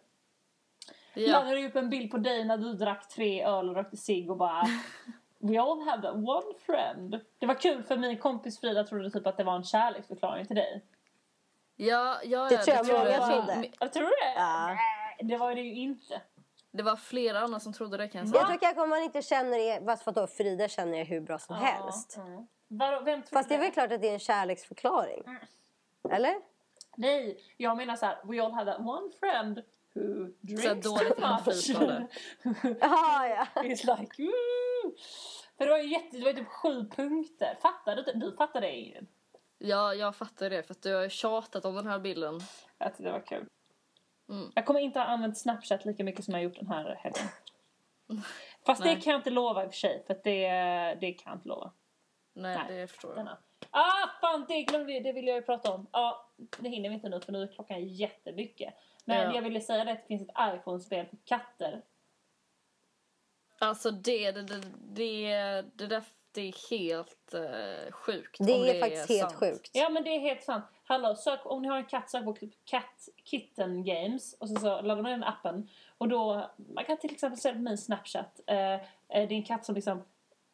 ja. 1.14 1.32
Laddade 1.32 1.66
upp 1.66 1.76
en 1.76 1.90
bild 1.90 2.10
på 2.10 2.18
dig 2.18 2.44
när 2.44 2.58
du 2.58 2.72
drack 2.72 3.08
tre 3.08 3.44
öl 3.44 3.68
och 3.68 3.76
rökte 3.76 3.96
cigg 3.96 4.30
och 4.30 4.36
bara 4.36 4.62
We 5.48 5.58
all 5.60 5.80
have 5.80 6.02
that 6.02 6.14
one 6.14 6.54
friend. 6.66 7.20
Det 7.38 7.46
var 7.46 7.54
kul 7.54 7.82
för 7.82 7.96
min 7.96 8.18
kompis 8.18 8.60
Frida 8.60 8.84
trodde 8.84 9.10
typ 9.10 9.26
att 9.26 9.36
det 9.36 9.44
var 9.44 9.56
en 9.56 9.64
kärleksförklaring 9.64 10.46
till 10.46 10.56
dig. 10.56 10.84
Ja, 11.76 12.18
ja, 12.24 12.48
Det 12.48 12.54
ja, 12.54 12.62
tror 12.62 12.76
jag 12.76 12.86
trodde 12.86 12.98
många 12.98 13.10
jag. 13.10 13.30
trodde. 13.30 13.68
Jag 13.80 13.92
tror 13.92 14.02
det? 14.34 14.34
Ja. 14.40 14.66
Nej, 14.66 15.18
det 15.22 15.36
var 15.36 15.54
det 15.54 15.60
ju 15.60 15.74
inte. 15.74 16.20
Det 16.70 16.82
var 16.82 16.96
flera 16.96 17.38
andra 17.40 17.60
som 17.60 17.72
trodde 17.72 17.96
det 17.96 18.08
kan 18.08 18.32
jag 18.32 18.46
tror 18.46 18.58
kanske 18.58 18.80
om 18.82 18.90
man 18.90 19.02
inte 19.02 19.22
känner 19.22 19.58
er, 19.58 19.96
för 19.96 20.10
att 20.10 20.14
då 20.14 20.26
Frida 20.26 20.68
känner 20.68 20.98
er 20.98 21.04
hur 21.04 21.20
bra 21.20 21.38
som 21.38 21.56
helst. 21.56 22.14
Ja. 22.16 22.46
Vadå, 22.68 23.00
vem 23.04 23.22
trodde 23.22 23.32
Fast 23.32 23.48
det 23.48 23.54
är 23.54 23.58
väl 23.58 23.70
klart 23.70 23.92
att 23.92 24.00
det 24.00 24.08
är 24.08 24.12
en 24.12 24.18
kärleksförklaring? 24.18 25.22
Eller? 26.10 26.34
Nej, 26.96 27.38
jag 27.56 27.76
menar 27.76 27.96
så 27.96 28.06
här, 28.06 28.18
we 28.24 28.42
all 28.44 28.52
have 28.52 28.72
that 28.72 28.80
one 28.80 29.10
friend 29.20 29.62
who 29.94 30.28
drinks 30.40 30.62
Så 30.62 30.74
dåligt 30.74 31.16
too 31.16 31.28
much. 31.28 31.48
inflytande. 31.48 32.06
Jaha, 32.80 33.28
ja. 33.28 33.46
It's 33.62 34.00
like, 34.00 34.22
woo! 34.22 34.94
För 35.58 35.64
det 35.64 35.70
var 35.70 35.78
ju 35.78 35.88
jätte, 35.92 36.16
det 36.18 36.24
var 36.24 36.32
typ 36.32 36.48
sju 36.48 36.84
punkter. 36.96 37.58
Fattade 37.62 38.02
du? 38.02 38.12
Du 38.12 38.36
fattade 38.36 38.66
det 38.66 38.72
Ingrid? 38.76 39.06
Ja, 39.58 39.94
jag 39.94 40.16
fattar 40.16 40.50
det 40.50 40.62
för 40.62 40.74
att 40.74 40.82
du 40.82 40.94
har 40.94 41.08
tjatat 41.08 41.64
om 41.64 41.74
den 41.74 41.86
här 41.86 41.98
bilden. 41.98 42.40
Jag 42.78 42.88
tyckte 42.88 43.02
det 43.02 43.12
var 43.12 43.26
kul. 43.26 43.46
Mm. 44.28 44.52
Jag 44.54 44.66
kommer 44.66 44.80
inte 44.80 44.98
ha 44.98 45.06
använt 45.06 45.38
Snapchat 45.38 45.84
lika 45.84 46.04
mycket 46.04 46.24
som 46.24 46.32
jag 46.34 46.38
har 46.38 46.44
gjort 46.44 46.58
den 46.58 46.68
här 46.68 46.94
helgen. 47.02 47.28
Fast 48.66 48.84
Nej. 48.84 48.94
det 48.94 49.00
kan 49.00 49.10
jag 49.10 49.20
inte 49.20 49.30
lova 49.30 49.64
i 49.64 49.66
och 49.66 49.70
för 49.70 49.78
sig. 49.78 50.02
För 50.06 50.14
att 50.14 50.24
det, 50.24 50.48
det 51.00 51.12
kan 51.12 51.30
jag 51.30 51.36
inte 51.38 51.48
lova. 51.48 51.72
Nej, 52.34 52.58
Nej, 52.68 52.80
det 52.80 52.86
förstår 52.86 53.10
jag. 53.10 53.18
Denna. 53.18 53.38
Ah, 53.70 54.08
fan 54.20 54.44
det 54.48 54.62
glömde 54.62 54.86
vi. 54.92 55.00
Det 55.00 55.12
vill 55.12 55.26
jag 55.26 55.36
ju 55.36 55.42
prata 55.42 55.74
om. 55.74 55.86
Ja, 55.92 56.30
det 56.58 56.68
hinner 56.68 56.88
vi 56.88 56.94
inte 56.94 57.08
nu 57.08 57.20
för 57.20 57.32
nu 57.32 57.42
är 57.42 57.46
klockan 57.46 57.84
jättemycket. 57.88 58.74
Men 59.04 59.20
Ja. 59.20 59.34
jag 59.34 59.42
ville 59.42 59.60
säga 59.60 59.84
det 59.84 59.92
att 59.92 60.02
det 60.02 60.06
finns 60.06 60.28
ett 60.28 60.34
iPhone-spel 60.54 61.06
för 61.06 61.16
katter. 61.24 61.82
Alltså 63.58 63.90
det, 63.90 64.32
det, 64.32 64.42
det, 64.42 64.62
det, 64.94 65.64
det 65.74 65.86
där 65.86 66.02
det 66.34 66.40
är 66.40 66.70
helt 66.70 67.34
uh, 67.34 67.92
sjukt. 67.92 68.36
Det 68.38 68.54
om 68.54 68.64
är 68.64 68.80
faktiskt 68.80 69.08
helt 69.08 69.20
sant. 69.20 69.34
sjukt. 69.34 69.70
Ja 69.72 69.88
men 69.88 70.04
det 70.04 70.10
är 70.10 70.20
helt 70.20 70.42
sant. 70.42 70.64
Hallå, 70.84 71.14
sök, 71.14 71.40
om 71.44 71.62
ni 71.62 71.68
har 71.68 71.76
en 71.76 71.84
katt 71.84 72.10
sök 72.10 72.24
på 72.24 72.36
Cat 72.64 73.08
Kitten 73.24 73.84
Games 73.84 74.34
och 74.38 74.48
så, 74.48 74.56
så 74.56 74.80
laddar 74.80 75.02
man 75.02 75.10
den 75.12 75.24
appen. 75.24 75.68
Och 75.98 76.08
då, 76.08 76.50
man 76.74 76.84
kan 76.84 76.96
till 76.96 77.12
exempel 77.12 77.40
se 77.40 77.52
på 77.52 77.58
min 77.58 77.78
Snapchat. 77.78 78.40
Eh, 78.46 78.54
det 79.08 79.20
är 79.20 79.32
en 79.32 79.44
katt 79.44 79.64
som 79.64 79.74
liksom 79.74 80.02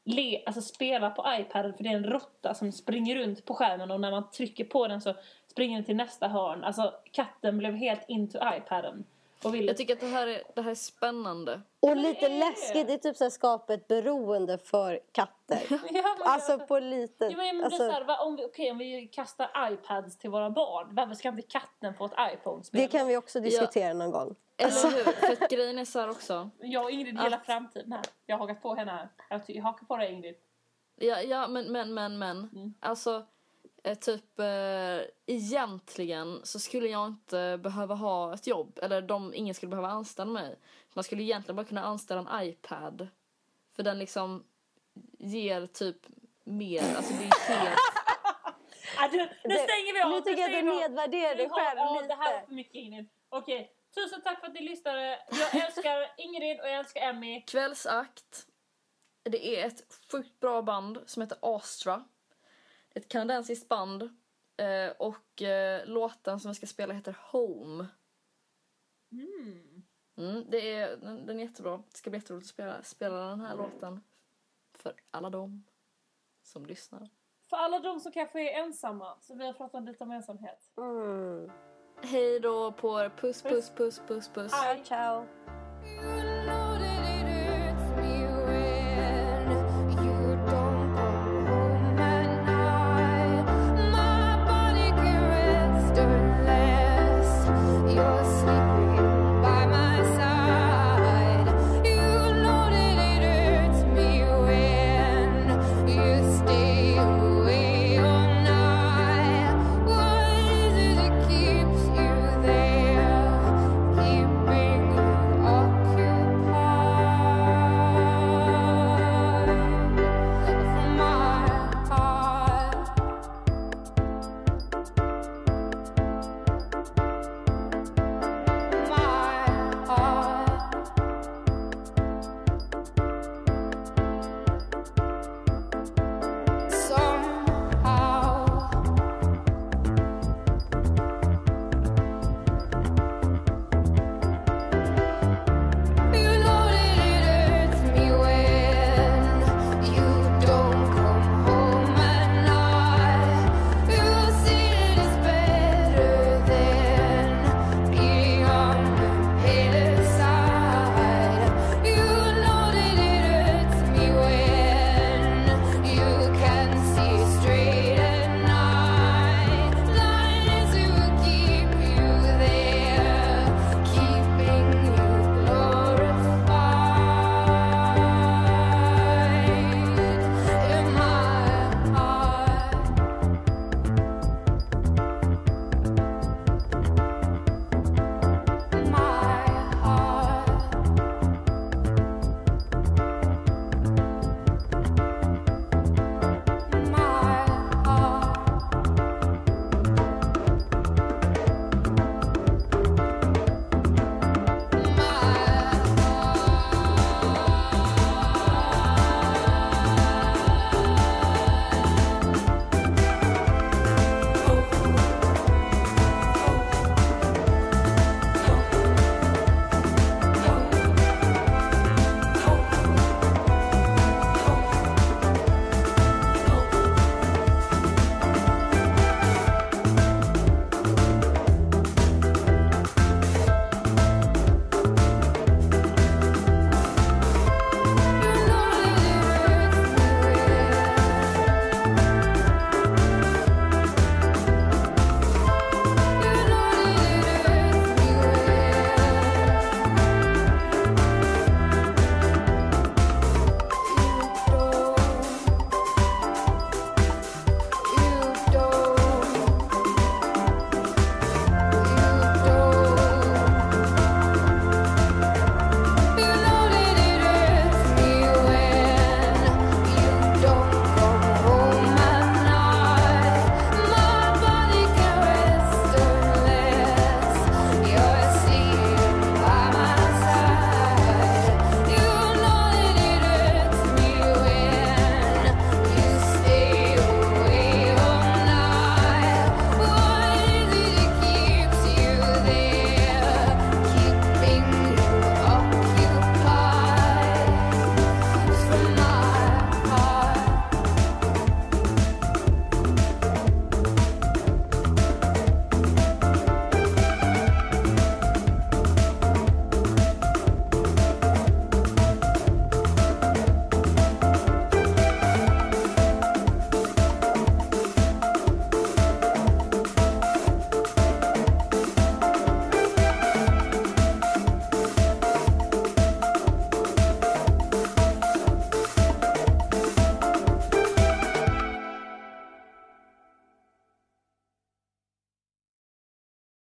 le, 0.05 0.43
alltså 0.47 0.63
spelar 0.63 1.11
på 1.11 1.25
iPaden 1.41 1.75
för 1.75 1.85
det 1.85 1.91
är 1.91 1.97
en 1.97 2.05
råtta 2.05 2.55
som 2.55 2.73
springer 2.73 3.17
runt 3.17 3.45
på 3.45 3.55
skärmen 3.55 3.91
och 3.91 4.01
när 4.01 4.11
man 4.11 4.31
trycker 4.31 4.65
på 4.65 4.89
den 4.89 5.01
så 5.01 5.15
springer 5.51 5.83
till 5.83 5.97
nästa 5.97 6.29
hörn. 6.29 6.65
Alltså 6.65 6.95
katten 7.13 7.59
blev 7.59 7.75
helt 7.75 8.05
into 8.09 8.39
iPaden. 8.57 9.05
Och 9.45 9.55
ville 9.55 9.67
Jag 9.67 9.77
tycker 9.77 9.95
att 9.95 10.01
det 10.01 10.07
här 10.07 10.27
är, 10.27 10.43
det 10.55 10.63
här 10.63 10.71
är 10.71 10.75
spännande. 10.75 11.61
Och 11.81 11.97
lite 11.97 12.29
det 12.29 12.35
är- 12.35 12.39
läskigt, 12.39 12.87
det 12.87 12.93
är 12.93 12.99
typ 12.99 13.17
så 13.17 13.25
här 13.25 13.31
skapa 13.31 13.75
ett 13.75 13.89
beroende 13.89 14.59
för 14.59 15.01
katter. 15.13 15.61
Ja, 15.91 16.17
Alltså 16.25 16.59
på 16.59 16.79
lite... 16.79 17.25
Ja, 17.25 17.37
men 17.37 17.57
det 17.57 17.63
är 17.63 17.65
Alltså, 17.65 17.79
så 17.79 17.91
här, 17.91 18.27
om, 18.27 18.37
vi, 18.37 18.45
okej, 18.45 18.71
om 18.71 18.79
vi 18.79 19.07
kastar 19.07 19.73
iPads 19.73 20.19
till 20.19 20.31
våra 20.31 20.51
barn, 20.51 20.89
varför 20.91 21.15
ska 21.15 21.29
inte 21.29 21.43
katten 21.43 21.95
få 21.95 22.05
ett 22.05 22.13
iPhone-spel? 22.35 22.81
det 22.81 22.89
kan 22.89 23.07
vi 23.07 23.17
också 23.17 23.41
diskutera 23.41 23.93
någon 23.93 24.11
gång. 24.11 24.35
Eller 24.57 24.91
hur? 25.05 25.13
För 25.13 25.33
att 25.45 25.51
grejen 25.51 25.79
är 25.79 25.85
så 25.85 26.01
här 26.01 26.11
också. 26.11 26.51
Jag 26.61 26.85
och 26.85 26.91
Ingrid 26.91 27.15
gillar 27.23 27.37
Att- 27.39 27.47
framtiden 27.47 27.93
här. 27.93 28.03
Jag 28.27 28.39
har 28.39 28.47
hakat 28.47 28.63
på 28.63 28.75
henne 28.75 28.91
här. 28.91 29.09
Jag, 29.31 29.41
jag 29.47 29.63
hakar 29.63 29.87
på 29.87 29.97
dig 29.97 30.13
Ingrid. 30.13 30.35
Ja, 30.97 31.21
ja 31.23 31.49
men, 31.49 31.73
men, 31.73 31.95
men, 31.95 32.19
men. 32.19 32.37
Mm. 32.53 32.75
Alltså, 32.81 33.27
eh, 33.85 33.99
typ 33.99 34.39
eh, 34.39 35.01
egentligen 35.27 36.41
så 36.45 36.59
skulle 36.59 36.89
jag 36.89 37.07
inte 37.07 37.59
behöva 37.63 37.95
ha 37.95 38.35
ett 38.35 38.47
jobb. 38.47 38.79
Eller 38.83 39.03
de, 39.03 39.35
ingen 39.35 39.55
skulle 39.55 39.71
behöva 39.71 39.89
anställa 39.89 40.31
mig. 40.31 40.59
Man 40.95 41.05
skulle 41.05 41.23
egentligen 41.23 41.57
bara 41.57 41.67
kunna 41.67 41.85
anställa 41.85 42.21
en 42.31 42.49
iPad. 42.49 43.09
För 43.77 43.83
den 43.83 43.99
liksom 43.99 44.45
ger 45.19 45.67
typ 45.67 45.97
mer, 46.45 46.97
alltså 46.97 47.13
det 47.13 47.25
är 47.25 47.55
helt... 47.59 47.79
Ah, 48.99 49.09
du, 49.09 49.17
nu 49.19 49.27
Det- 49.45 49.59
stänger 49.59 49.95
vi 49.95 50.01
av! 50.03 50.11
Nu 50.11 50.21
tycker 50.21 50.43
jag 50.43 50.55
att 50.55 50.65
du 50.65 50.81
nedvärderar 50.81 51.35
dig 51.35 51.49
själv 51.51 51.79
ja, 51.79 52.03
Det 52.09 52.15
här 52.15 52.33
var 52.33 52.37
lite. 52.37 52.47
för 52.47 52.55
mycket 52.55 52.75
Ingrid. 52.75 53.09
Okej, 53.29 53.73
tusen 53.95 54.21
tack 54.23 54.41
för 54.41 54.47
att 54.47 54.55
ni 54.55 54.61
lyssnade. 54.61 55.19
Jag 55.31 55.67
älskar 55.67 56.15
Ingrid 56.19 56.61
och 56.61 56.67
jag 56.67 56.75
älskar 56.79 57.01
Emmy. 57.01 57.41
Kvällsakt. 57.43 58.47
Det 59.23 59.61
är 59.61 59.67
ett 59.67 59.83
sjukt 60.13 60.41
bra 60.41 60.63
band 60.63 60.99
som 61.07 61.23
heter 61.23 61.39
Astra. 61.43 62.05
Ett 62.95 63.09
kanadensiskt 63.09 63.69
band. 63.69 64.03
eh, 64.57 64.91
Och 64.99 65.43
eh, 65.43 65.87
låten 65.87 66.41
som 66.41 66.51
vi 66.51 66.55
ska 66.55 66.67
spela 66.67 66.95
heter 66.95 67.17
Home. 67.33 67.87
Mm. 69.13 69.83
Mm, 70.17 70.45
det 70.51 70.75
är, 70.75 70.97
den, 70.97 71.27
den 71.27 71.41
är 71.41 71.45
jättebra. 71.45 71.77
Det 71.91 71.97
ska 71.97 72.11
bli 72.11 72.19
jätteroligt 72.19 72.45
att 72.47 72.51
spela, 72.55 72.83
spela 72.83 73.17
den 73.17 73.41
här 73.41 73.57
låten. 73.57 74.01
För 74.73 74.95
alla 75.11 75.31
dem 75.31 75.65
som 76.43 76.67
lyssnar. 76.67 77.09
För 77.49 77.57
alla 77.57 77.79
de 77.79 78.01
som 78.01 78.13
kanske 78.13 78.41
är 78.51 78.63
ensamma, 78.63 79.17
så 79.21 79.35
vi 79.35 79.47
har 79.47 79.53
pratat 79.53 79.85
lite 79.85 80.05
om 80.05 80.11
ensamhet. 80.11 80.73
Mm. 80.77 81.51
Hej 82.03 82.41
då 82.41 82.73
på 82.73 83.01
er. 83.01 83.09
Puss, 83.09 83.43
puss, 83.43 83.71
puss, 83.71 84.01
puss, 84.07 84.29
puss. 84.29 84.53
Hej. 84.53 84.83
Ciao. 84.85 85.27